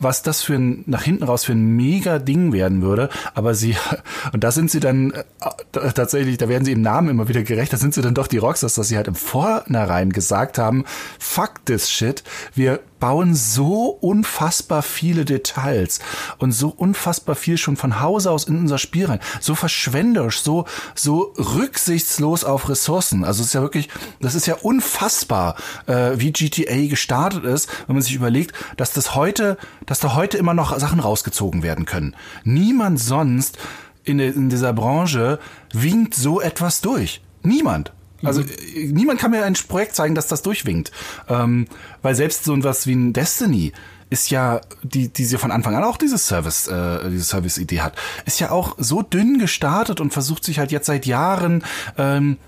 [0.01, 3.09] was das für ein, nach hinten raus für ein mega Ding werden würde.
[3.35, 3.77] Aber sie,
[4.33, 7.73] und da sind sie dann äh, tatsächlich, da werden sie im Namen immer wieder gerecht,
[7.73, 10.85] da sind sie dann doch die Rockstars, dass sie halt im Vornherein gesagt haben,
[11.19, 12.23] fuck this shit,
[12.55, 16.01] wir bauen so unfassbar viele Details
[16.39, 19.21] und so unfassbar viel schon von Hause aus in unser Spiel rein.
[19.41, 23.25] So verschwenderisch, so, so rücksichtslos auf Ressourcen.
[23.25, 23.89] Also es ist ja wirklich,
[24.21, 29.15] das ist ja unfassbar, äh, wie GTA gestartet ist, wenn man sich überlegt, dass das
[29.15, 29.57] heute,
[29.89, 32.15] dass da heute immer noch Sachen rausgezogen werden können.
[32.45, 33.59] Niemand sonst
[34.05, 35.39] in, in dieser Branche
[35.73, 37.21] winkt so etwas durch.
[37.43, 37.93] Niemand.
[38.23, 38.49] Also mhm.
[38.93, 40.93] niemand kann mir ein Projekt zeigen, dass das durchwinkt.
[41.29, 41.67] Ähm,
[42.03, 43.73] weil selbst so etwas wie ein Destiny
[44.11, 47.95] ist ja, die, die sie von Anfang an auch dieses Service, äh, diese Service-Idee hat,
[48.25, 51.63] ist ja auch so dünn gestartet und versucht sich halt jetzt seit Jahren
[51.99, 52.39] ähm,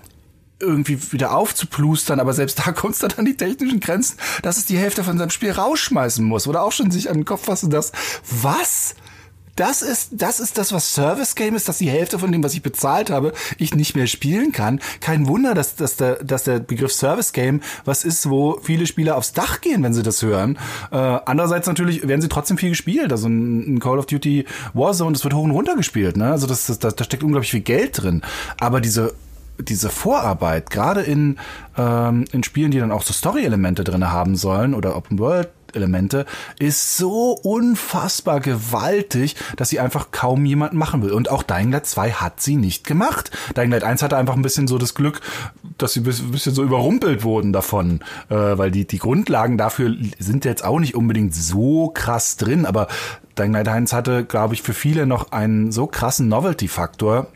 [0.61, 4.65] irgendwie wieder aufzuplustern, aber selbst da kommt es dann an die technischen Grenzen, dass es
[4.65, 7.69] die Hälfte von seinem Spiel rausschmeißen muss oder auch schon sich an den Kopf fassen,
[7.69, 7.91] dass
[8.29, 8.95] was?
[9.55, 12.53] das ist, das ist das, was Service Game ist, dass die Hälfte von dem, was
[12.53, 14.79] ich bezahlt habe, ich nicht mehr spielen kann.
[15.01, 19.17] Kein Wunder, dass, dass, der, dass der Begriff Service Game was ist, wo viele Spieler
[19.17, 20.57] aufs Dach gehen, wenn sie das hören.
[20.91, 23.11] Äh, andererseits natürlich werden sie trotzdem viel gespielt.
[23.11, 26.17] Also ein, ein Call of Duty Warzone, das wird hoch und runter gespielt.
[26.17, 26.31] Ne?
[26.31, 28.21] Also das, das, da, da steckt unglaublich viel Geld drin.
[28.59, 29.13] Aber diese
[29.61, 31.37] diese Vorarbeit, gerade in,
[31.77, 36.25] ähm, in Spielen, die dann auch so Story-Elemente drin haben sollen oder Open World Elemente
[36.59, 41.11] ist so unfassbar gewaltig, dass sie einfach kaum jemand machen will.
[41.11, 43.31] Und auch Dying Light 2 hat sie nicht gemacht.
[43.55, 45.21] Dying Light 1 hatte einfach ein bisschen so das Glück,
[45.77, 50.45] dass sie ein bisschen so überrumpelt wurden davon, äh, weil die, die Grundlagen dafür sind
[50.45, 52.87] jetzt auch nicht unbedingt so krass drin, aber
[53.37, 57.27] Dying Light 1 hatte, glaube ich, für viele noch einen so krassen Novelty-Faktor,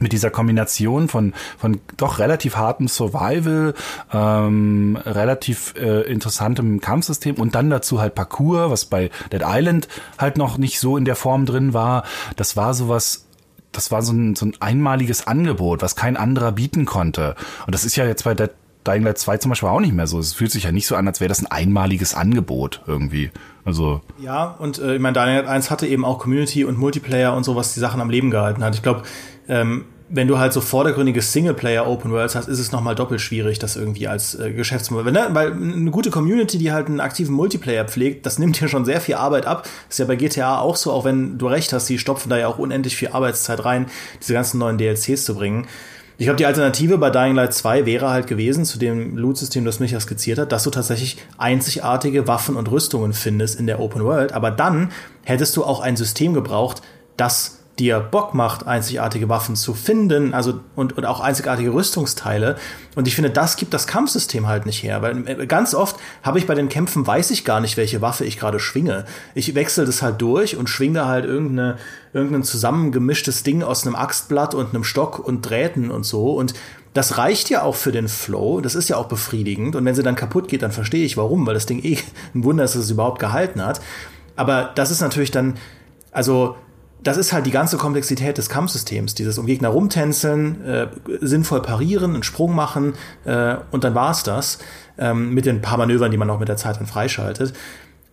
[0.00, 3.74] mit dieser Kombination von, von doch relativ hartem Survival,
[4.12, 9.88] ähm, relativ äh, interessantem Kampfsystem und dann dazu halt Parkour, was bei Dead Island
[10.18, 12.04] halt noch nicht so in der Form drin war.
[12.36, 13.26] Das war sowas,
[13.70, 17.36] das war so ein, so ein einmaliges Angebot, was kein anderer bieten konnte.
[17.66, 18.50] Und das ist ja jetzt bei Dead
[18.86, 20.18] Dying Light 2 zum Beispiel auch nicht mehr so.
[20.18, 23.30] Es fühlt sich ja nicht so an, als wäre das ein einmaliges Angebot irgendwie.
[23.64, 24.02] Also.
[24.18, 27.44] Ja, und äh, ich meine, Dying Light 1 hatte eben auch Community und Multiplayer und
[27.44, 28.74] so, was die Sachen am Leben gehalten hat.
[28.74, 29.02] Ich glaube,
[29.48, 33.58] ähm, wenn du halt so vordergründige Singleplayer Open Worlds hast, ist es nochmal doppelt schwierig,
[33.58, 35.12] das irgendwie als äh, Geschäftsmodell.
[35.12, 35.28] Ne?
[35.32, 39.00] Weil eine gute Community, die halt einen aktiven Multiplayer pflegt, das nimmt dir schon sehr
[39.00, 39.66] viel Arbeit ab.
[39.88, 42.48] ist ja bei GTA auch so, auch wenn du recht hast, die stopfen da ja
[42.48, 43.86] auch unendlich viel Arbeitszeit rein,
[44.20, 45.66] diese ganzen neuen DLCs zu bringen.
[46.16, 49.80] Ich glaube, die Alternative bei Dying Light 2 wäre halt gewesen, zu dem Loot-System, das
[49.80, 54.32] Micha skizziert hat, dass du tatsächlich einzigartige Waffen und Rüstungen findest in der Open World.
[54.32, 54.92] Aber dann
[55.24, 56.82] hättest du auch ein System gebraucht,
[57.16, 62.56] das dir Bock macht, einzigartige Waffen zu finden, also und, und auch einzigartige Rüstungsteile.
[62.94, 66.38] Und ich finde, das gibt das Kampfsystem halt nicht her, weil äh, ganz oft habe
[66.38, 69.06] ich bei den Kämpfen weiß ich gar nicht, welche Waffe ich gerade schwinge.
[69.34, 71.76] Ich wechsle das halt durch und schwinge halt irgendeine
[72.12, 76.54] irgendein zusammengemischtes Ding aus einem Axtblatt und einem Stock und Drähten und so und
[76.92, 80.04] das reicht ja auch für den Flow, das ist ja auch befriedigend und wenn sie
[80.04, 81.98] dann kaputt geht, dann verstehe ich warum, weil das Ding eh
[82.34, 83.80] ein Wunder ist, dass es überhaupt gehalten hat.
[84.36, 85.56] Aber das ist natürlich dann
[86.12, 86.54] also
[87.04, 89.14] das ist halt die ganze Komplexität des Kampfsystems.
[89.14, 90.86] Dieses um Gegner rumtänzeln, äh,
[91.20, 92.94] sinnvoll parieren, einen Sprung machen
[93.24, 94.58] äh, und dann war's das.
[94.96, 97.52] Ähm, mit den paar Manövern, die man auch mit der Zeit dann freischaltet.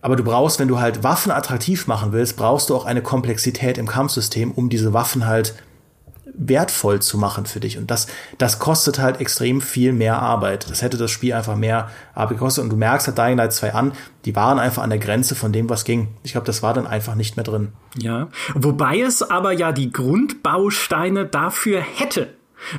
[0.02, 3.78] Aber du brauchst, wenn du halt Waffen attraktiv machen willst, brauchst du auch eine Komplexität
[3.78, 5.54] im Kampfsystem, um diese Waffen halt
[6.34, 7.78] wertvoll zu machen für dich.
[7.78, 8.06] Und das,
[8.38, 10.70] das kostet halt extrem viel mehr Arbeit.
[10.70, 12.64] Das hätte das Spiel einfach mehr Arbeit gekostet.
[12.64, 13.92] Und du merkst halt Dying Light 2 an,
[14.24, 16.08] die waren einfach an der Grenze von dem, was ging.
[16.22, 17.72] Ich glaube, das war dann einfach nicht mehr drin.
[17.98, 18.28] Ja.
[18.54, 22.28] Wobei es aber ja die Grundbausteine dafür hätte.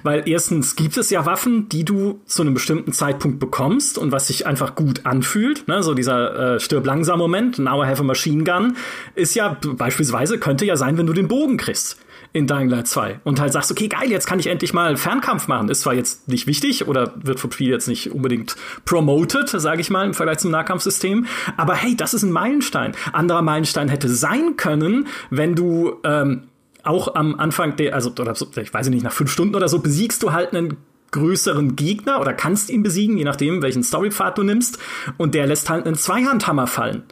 [0.02, 4.28] Weil erstens gibt es ja Waffen, die du zu einem bestimmten Zeitpunkt bekommst und was
[4.28, 5.68] sich einfach gut anfühlt.
[5.68, 5.84] Ne?
[5.84, 8.78] So dieser äh, stirb langsam Moment, now I have a machine gun,
[9.16, 11.98] ist ja beispielsweise könnte ja sein, wenn du den Bogen kriegst
[12.34, 15.48] in Dying Light 2 und halt sagst, okay, geil, jetzt kann ich endlich mal Fernkampf
[15.48, 15.70] machen.
[15.70, 18.56] Ist zwar jetzt nicht wichtig oder wird vom Spiel jetzt nicht unbedingt
[18.86, 21.28] promoted, sage ich mal, im Vergleich zum Nahkampfsystem,
[21.58, 22.96] aber hey, das ist ein Meilenstein.
[23.14, 26.44] Anderer Meilenstein hätte sein können, wenn du ähm,
[26.84, 30.24] auch am Anfang der, also oder ich weiß nicht, nach fünf Stunden oder so besiegst
[30.24, 30.78] du halt einen
[31.12, 34.80] größeren Gegner oder kannst ihn besiegen, je nachdem, welchen Storypfad du nimmst.
[35.18, 37.04] Und der lässt halt einen Zweihandhammer fallen.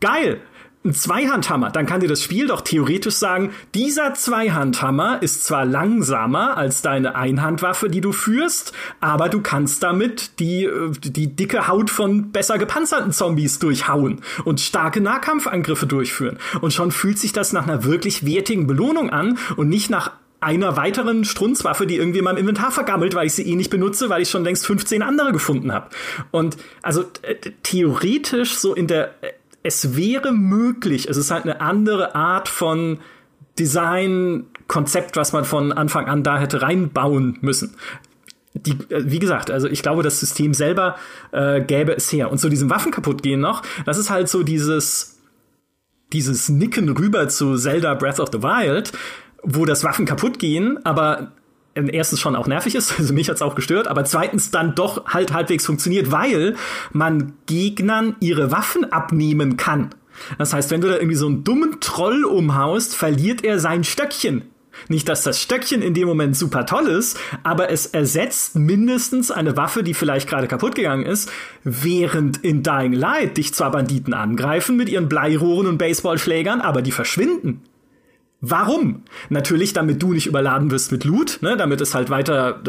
[0.00, 0.40] Geil!
[0.84, 6.56] Ein Zweihandhammer, dann kann dir das Spiel doch theoretisch sagen, dieser Zweihandhammer ist zwar langsamer
[6.56, 11.88] als deine Einhandwaffe, die du führst, aber du kannst damit die, äh, die dicke Haut
[11.88, 16.38] von besser gepanzerten Zombies durchhauen und starke Nahkampfangriffe durchführen.
[16.60, 20.10] Und schon fühlt sich das nach einer wirklich wertigen Belohnung an und nicht nach
[20.40, 24.10] einer weiteren Strunzwaffe, die irgendwie in meinem Inventar vergammelt, weil ich sie eh nicht benutze,
[24.10, 25.90] weil ich schon längst 15 andere gefunden habe.
[26.32, 31.60] Und also äh, theoretisch so in der äh, es wäre möglich, es ist halt eine
[31.60, 32.98] andere Art von
[33.58, 37.76] Design, Konzept, was man von Anfang an da hätte reinbauen müssen.
[38.54, 40.96] Die, äh, wie gesagt, also ich glaube, das System selber
[41.32, 42.30] äh, gäbe es her.
[42.30, 45.20] Und zu diesem Waffen kaputt gehen noch, das ist halt so dieses,
[46.12, 48.92] dieses Nicken rüber zu Zelda Breath of the Wild,
[49.42, 51.32] wo das Waffen kaputt gehen, aber
[51.74, 55.32] erstens schon auch nervig ist, also mich hat's auch gestört, aber zweitens dann doch halt
[55.32, 56.56] halbwegs funktioniert, weil
[56.92, 59.90] man Gegnern ihre Waffen abnehmen kann.
[60.38, 64.42] Das heißt, wenn du da irgendwie so einen dummen Troll umhaust, verliert er sein Stöckchen.
[64.88, 69.56] Nicht, dass das Stöckchen in dem Moment super toll ist, aber es ersetzt mindestens eine
[69.56, 71.30] Waffe, die vielleicht gerade kaputt gegangen ist,
[71.62, 76.92] während in Dying Light dich zwar Banditen angreifen mit ihren Bleirohren und Baseballschlägern, aber die
[76.92, 77.62] verschwinden.
[78.42, 79.04] Warum?
[79.30, 82.60] Natürlich, damit du nicht überladen wirst mit Loot, ne, damit es halt weiter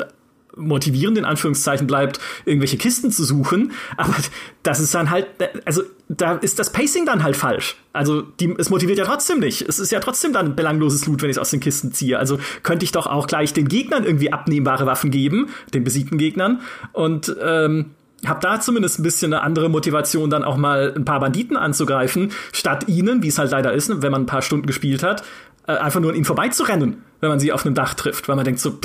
[0.55, 3.71] motivierend in Anführungszeichen bleibt, irgendwelche Kisten zu suchen.
[3.97, 4.13] Aber
[4.61, 5.26] das ist dann halt,
[5.65, 7.76] also da ist das Pacing dann halt falsch.
[7.91, 9.67] Also die, es motiviert ja trotzdem nicht.
[9.67, 12.19] Es ist ja trotzdem dann belangloses Loot, wenn ich es aus den Kisten ziehe.
[12.19, 16.61] Also könnte ich doch auch gleich den Gegnern irgendwie abnehmbare Waffen geben, den besiegten Gegnern.
[16.91, 17.91] Und ähm,
[18.26, 22.32] hab da zumindest ein bisschen eine andere Motivation, dann auch mal ein paar Banditen anzugreifen,
[22.53, 25.24] statt ihnen, wie es halt leider ist, wenn man ein paar Stunden gespielt hat,
[25.68, 28.45] äh, einfach nur an ihnen vorbeizurennen, wenn man sie auf einem Dach trifft, weil man
[28.45, 28.78] denkt so,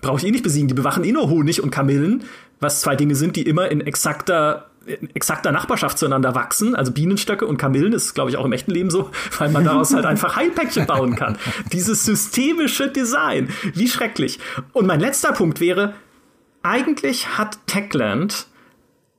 [0.00, 2.24] brauche ich eh nicht besiegen, die bewachen eh nur Honig und Kamillen,
[2.60, 7.46] was zwei Dinge sind, die immer in exakter in exakter Nachbarschaft zueinander wachsen, also Bienenstöcke
[7.46, 10.34] und Kamillen, ist glaube ich auch im echten Leben so, weil man daraus halt einfach
[10.34, 11.38] Heilpäckchen bauen kann.
[11.72, 14.40] Dieses systemische Design, wie schrecklich.
[14.72, 15.94] Und mein letzter Punkt wäre,
[16.62, 18.46] eigentlich hat Techland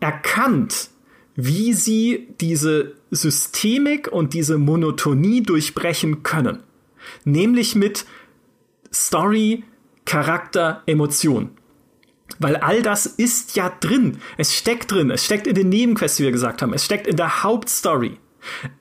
[0.02, 0.90] erkannt,
[1.36, 6.60] wie sie diese Systemik und diese Monotonie durchbrechen können
[7.24, 8.06] nämlich mit
[8.94, 9.64] Story,
[10.06, 11.52] Charakter, Emotion.
[12.40, 14.20] Weil all das ist ja drin.
[14.38, 15.12] Es steckt drin.
[15.12, 16.74] Es steckt in den Nebenquests, wie wir gesagt haben.
[16.74, 18.18] Es steckt in der Hauptstory.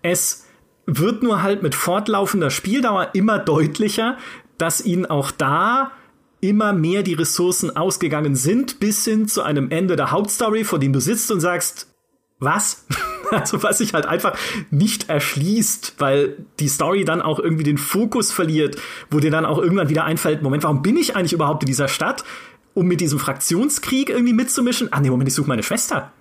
[0.03, 0.47] Es
[0.87, 4.19] wird nur halt mit fortlaufender Spieldauer immer deutlicher,
[4.59, 5.93] dass ihnen auch da
[6.41, 10.93] immer mehr die Ressourcen ausgegangen sind, bis hin zu einem Ende der Hauptstory, vor dem
[10.93, 11.92] du sitzt und sagst,
[12.43, 12.87] was?
[13.31, 14.37] Also was sich halt einfach
[14.71, 18.77] nicht erschließt, weil die Story dann auch irgendwie den Fokus verliert,
[19.11, 21.89] wo dir dann auch irgendwann wieder einfällt, Moment, warum bin ich eigentlich überhaupt in dieser
[21.89, 22.25] Stadt?
[22.75, 24.93] Um mit diesem Fraktionskrieg irgendwie mitzumischen?
[24.93, 26.13] Ah nee, Moment, ich suche meine Schwester.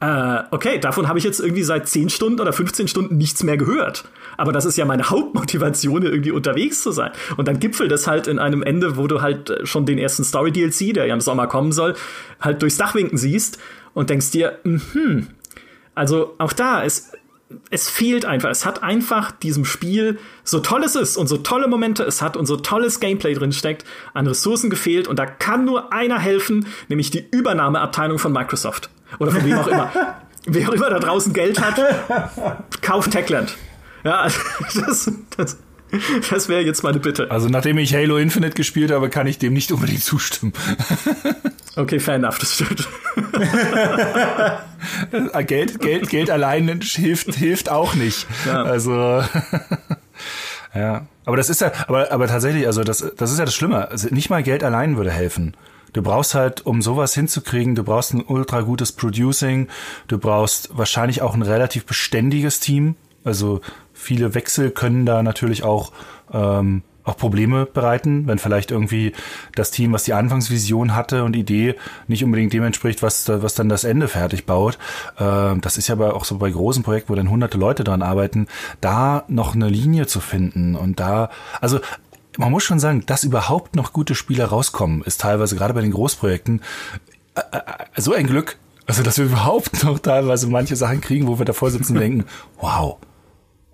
[0.00, 3.56] Äh, okay, davon habe ich jetzt irgendwie seit 10 Stunden oder 15 Stunden nichts mehr
[3.56, 4.04] gehört.
[4.36, 7.10] Aber das ist ja meine Hauptmotivation, irgendwie unterwegs zu sein.
[7.36, 10.94] Und dann gipfelt das halt in einem Ende, wo du halt schon den ersten Story-DLC,
[10.94, 11.94] der ja im Sommer kommen soll,
[12.40, 13.58] halt durchs Dach winken siehst
[13.92, 15.26] und denkst dir, hm,
[15.98, 17.12] also auch da, es,
[17.70, 18.50] es fehlt einfach.
[18.50, 22.36] Es hat einfach diesem Spiel, so toll es ist und so tolle Momente es hat
[22.36, 23.84] und so tolles Gameplay drin steckt,
[24.14, 25.08] an Ressourcen gefehlt.
[25.08, 28.90] Und da kann nur einer helfen, nämlich die Übernahmeabteilung von Microsoft.
[29.18, 29.90] Oder von wem auch immer.
[30.46, 31.78] Wer auch immer da draußen Geld hat,
[32.80, 33.56] kauft Techland.
[34.04, 34.40] Ja, also
[34.86, 35.58] das, das,
[36.30, 37.30] das wäre jetzt meine Bitte.
[37.30, 40.52] Also nachdem ich Halo Infinite gespielt habe, kann ich dem nicht unbedingt zustimmen.
[41.78, 42.88] Okay, fair enough, das stimmt.
[45.46, 48.26] Geld, Geld, Geld allein hilft, hilft auch nicht.
[48.46, 48.64] Ja.
[48.64, 48.92] Also
[50.74, 51.06] ja.
[51.24, 53.88] Aber das ist ja, aber, aber tatsächlich, also das, das ist ja das Schlimme.
[53.92, 55.56] Also nicht mal Geld allein würde helfen.
[55.92, 59.68] Du brauchst halt, um sowas hinzukriegen, du brauchst ein ultra gutes Producing,
[60.08, 62.96] du brauchst wahrscheinlich auch ein relativ beständiges Team.
[63.22, 63.60] Also
[63.94, 65.92] viele Wechsel können da natürlich auch
[66.32, 69.12] ähm, auch Probleme bereiten, wenn vielleicht irgendwie
[69.54, 71.74] das Team, was die Anfangsvision hatte und Idee,
[72.06, 74.78] nicht unbedingt dem entspricht, was, was dann das Ende fertig baut.
[75.18, 78.02] Ähm, das ist ja aber auch so bei großen Projekten, wo dann hunderte Leute dran
[78.02, 78.46] arbeiten,
[78.80, 81.30] da noch eine Linie zu finden und da,
[81.60, 81.80] also
[82.38, 85.90] man muss schon sagen, dass überhaupt noch gute Spiele rauskommen, ist teilweise gerade bei den
[85.90, 86.62] Großprojekten
[87.34, 88.58] äh, äh, so ein Glück.
[88.86, 92.24] Also, dass wir überhaupt noch teilweise manche Sachen kriegen, wo wir davor sitzen und denken,
[92.60, 92.96] wow,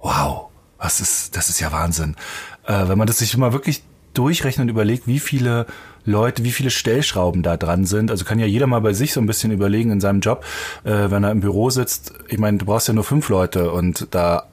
[0.01, 0.47] wow,
[0.79, 2.17] was ist, das ist ja Wahnsinn.
[2.67, 3.83] Äh, wenn man das sich mal wirklich
[4.15, 5.67] durchrechnet und überlegt, wie viele
[6.05, 8.11] Leute, wie viele Stellschrauben da dran sind.
[8.11, 10.45] Also kann ja jeder mal bei sich so ein bisschen überlegen in seinem Job,
[10.85, 12.15] äh, wenn er im Büro sitzt.
[12.29, 14.45] Ich meine, du brauchst ja nur fünf Leute und da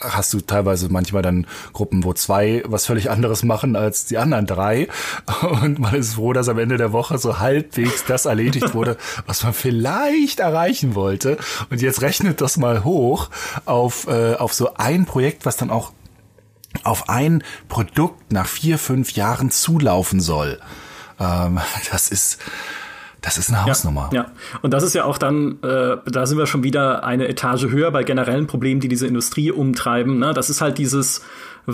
[0.00, 4.46] hast du teilweise manchmal dann Gruppen, wo zwei was völlig anderes machen als die anderen
[4.46, 4.88] drei.
[5.62, 9.42] Und man ist froh, dass am Ende der Woche so halbwegs das erledigt wurde, was
[9.42, 11.38] man vielleicht erreichen wollte.
[11.70, 13.30] Und jetzt rechnet das mal hoch
[13.64, 15.92] auf, äh, auf so ein Projekt, was dann auch
[16.84, 20.60] auf ein Produkt nach vier, fünf Jahren zulaufen soll.
[21.18, 21.60] Ähm,
[21.90, 22.38] das ist,
[23.20, 24.10] das ist eine Hausnummer.
[24.12, 27.26] Ja, ja, und das ist ja auch dann, äh, da sind wir schon wieder eine
[27.28, 30.18] Etage höher bei generellen Problemen, die diese Industrie umtreiben.
[30.18, 30.32] Ne?
[30.34, 31.22] Das ist halt dieses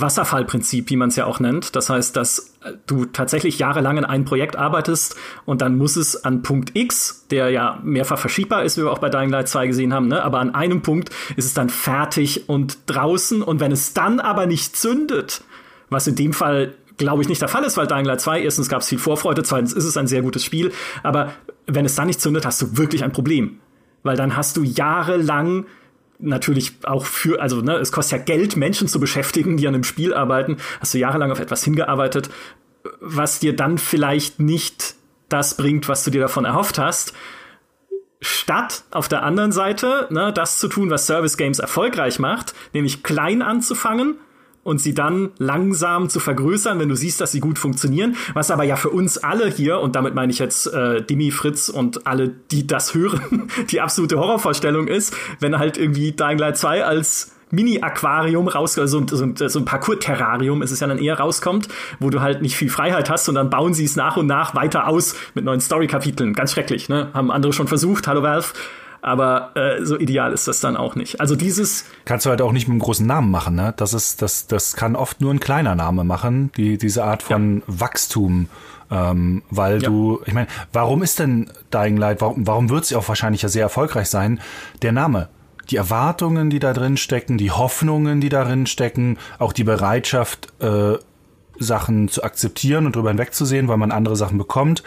[0.00, 1.76] Wasserfallprinzip, wie man es ja auch nennt.
[1.76, 2.54] Das heißt, dass
[2.86, 7.50] du tatsächlich jahrelang in einem Projekt arbeitest und dann muss es an Punkt X, der
[7.50, 10.22] ja mehrfach verschiebbar ist, wie wir auch bei Dying Light 2 gesehen haben, ne?
[10.22, 14.46] aber an einem Punkt ist es dann fertig und draußen und wenn es dann aber
[14.46, 15.44] nicht zündet,
[15.90, 18.68] was in dem Fall glaube ich nicht der Fall ist, weil Dying Light 2, erstens
[18.68, 20.72] gab es viel Vorfreude, zweitens ist es ein sehr gutes Spiel,
[21.02, 21.32] aber
[21.66, 23.58] wenn es dann nicht zündet, hast du wirklich ein Problem.
[24.02, 25.64] Weil dann hast du jahrelang
[26.18, 29.84] natürlich auch für, also ne, es kostet ja Geld, Menschen zu beschäftigen, die an einem
[29.84, 32.30] Spiel arbeiten, hast du jahrelang auf etwas hingearbeitet,
[33.00, 34.94] was dir dann vielleicht nicht
[35.28, 37.14] das bringt, was du dir davon erhofft hast.
[38.20, 43.02] Statt auf der anderen Seite ne, das zu tun, was Service Games erfolgreich macht, nämlich
[43.02, 44.16] klein anzufangen
[44.64, 48.16] und sie dann langsam zu vergrößern, wenn du siehst, dass sie gut funktionieren.
[48.32, 51.68] Was aber ja für uns alle hier, und damit meine ich jetzt äh, Dimi, Fritz
[51.68, 56.84] und alle, die das hören, die absolute Horrorvorstellung ist, wenn halt irgendwie Dying Light 2
[56.84, 61.68] als Mini-Aquarium raus, also so, so, so ein Parcours-Terrarium ist es ja dann eher rauskommt,
[62.00, 64.56] wo du halt nicht viel Freiheit hast und dann bauen sie es nach und nach
[64.56, 66.32] weiter aus mit neuen Story-Kapiteln.
[66.32, 67.10] Ganz schrecklich, ne?
[67.14, 68.48] Haben andere schon versucht, hallo Valve
[69.04, 71.20] aber äh, so ideal ist das dann auch nicht.
[71.20, 73.74] Also dieses kannst du halt auch nicht mit einem großen Namen machen, ne?
[73.76, 77.58] Das ist das das kann oft nur ein kleiner Name machen, die diese Art von
[77.58, 77.62] ja.
[77.66, 78.48] Wachstum
[78.90, 79.88] ähm, weil ja.
[79.88, 83.48] du, ich meine, warum ist denn Dying Light, warum, warum wird sie auch wahrscheinlich ja
[83.48, 84.40] sehr erfolgreich sein?
[84.82, 85.28] Der Name,
[85.70, 90.98] die Erwartungen, die da drin stecken, die Hoffnungen, die darin stecken, auch die Bereitschaft, äh,
[91.56, 94.82] Sachen zu akzeptieren und drüber hinwegzusehen, weil man andere Sachen bekommt.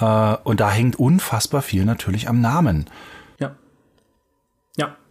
[0.00, 2.86] Äh, und da hängt unfassbar viel natürlich am Namen.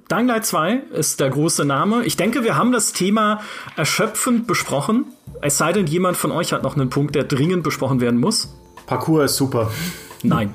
[0.10, 2.06] Dying Light 2 ist der große Name.
[2.06, 3.42] Ich denke, wir haben das Thema
[3.76, 5.06] erschöpfend besprochen.
[5.42, 8.56] Es sei denn, jemand von euch hat noch einen Punkt, der dringend besprochen werden muss.
[8.86, 9.70] Parcours ist super.
[10.24, 10.54] Nein.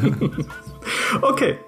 [1.20, 1.58] okay.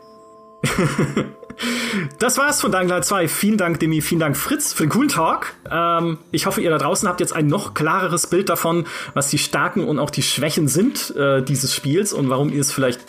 [2.18, 3.26] Das war's von Dying Light 2.
[3.26, 5.54] Vielen Dank, Demi, vielen Dank, Fritz, für den coolen Talk.
[5.68, 9.38] Ähm, ich hoffe, ihr da draußen habt jetzt ein noch klareres Bild davon, was die
[9.38, 13.00] Starken und auch die Schwächen sind äh, dieses Spiels und warum ihr es vielleicht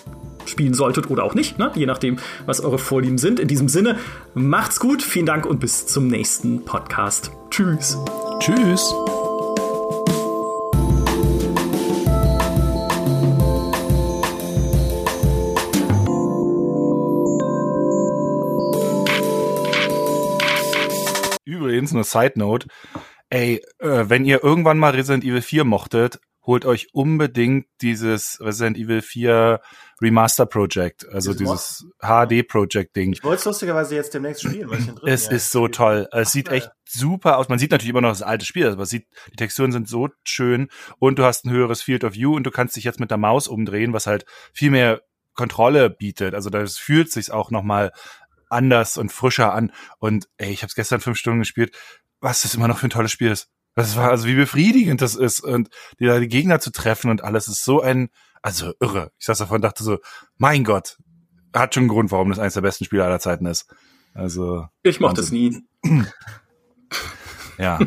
[0.45, 1.71] spielen solltet oder auch nicht, ne?
[1.75, 3.39] je nachdem, was eure Vorlieben sind.
[3.39, 3.97] In diesem Sinne,
[4.33, 7.31] macht's gut, vielen Dank und bis zum nächsten Podcast.
[7.49, 7.97] Tschüss.
[8.39, 8.93] Tschüss.
[21.45, 22.67] Übrigens, eine Side Note.
[23.29, 28.77] Ey, äh, wenn ihr irgendwann mal Resident Evil 4 mochtet, holt euch unbedingt dieses Resident
[28.77, 29.59] Evil 4
[30.03, 33.13] Remaster Project, also dieses, HD Project Ding.
[33.13, 36.07] Ich wollte es lustigerweise jetzt demnächst spielen, weil ich den Es ist so toll.
[36.11, 37.49] Es sieht echt super aus.
[37.49, 40.67] Man sieht natürlich immer noch das alte Spiel, aber sieht, die Texturen sind so schön
[40.99, 43.17] und du hast ein höheres Field of View und du kannst dich jetzt mit der
[43.17, 45.01] Maus umdrehen, was halt viel mehr
[45.33, 46.35] Kontrolle bietet.
[46.35, 47.91] Also das fühlt sich auch nochmal
[48.49, 49.71] anders und frischer an.
[49.99, 51.75] Und ey, ich habe es gestern fünf Stunden gespielt.
[52.19, 53.49] Was das immer noch für ein tolles Spiel ist.
[53.75, 57.47] Das war also wie befriedigend das ist und die, die Gegner zu treffen und alles
[57.47, 58.09] ist so ein,
[58.43, 59.11] also irre.
[59.17, 59.97] Ich saß davon und dachte so,
[60.37, 60.97] mein Gott,
[61.55, 63.73] hat schon einen Grund, warum das eines der besten Spiele aller Zeiten ist.
[64.13, 64.67] Also.
[64.83, 65.63] Ich mochte es nie.
[67.57, 67.79] ja.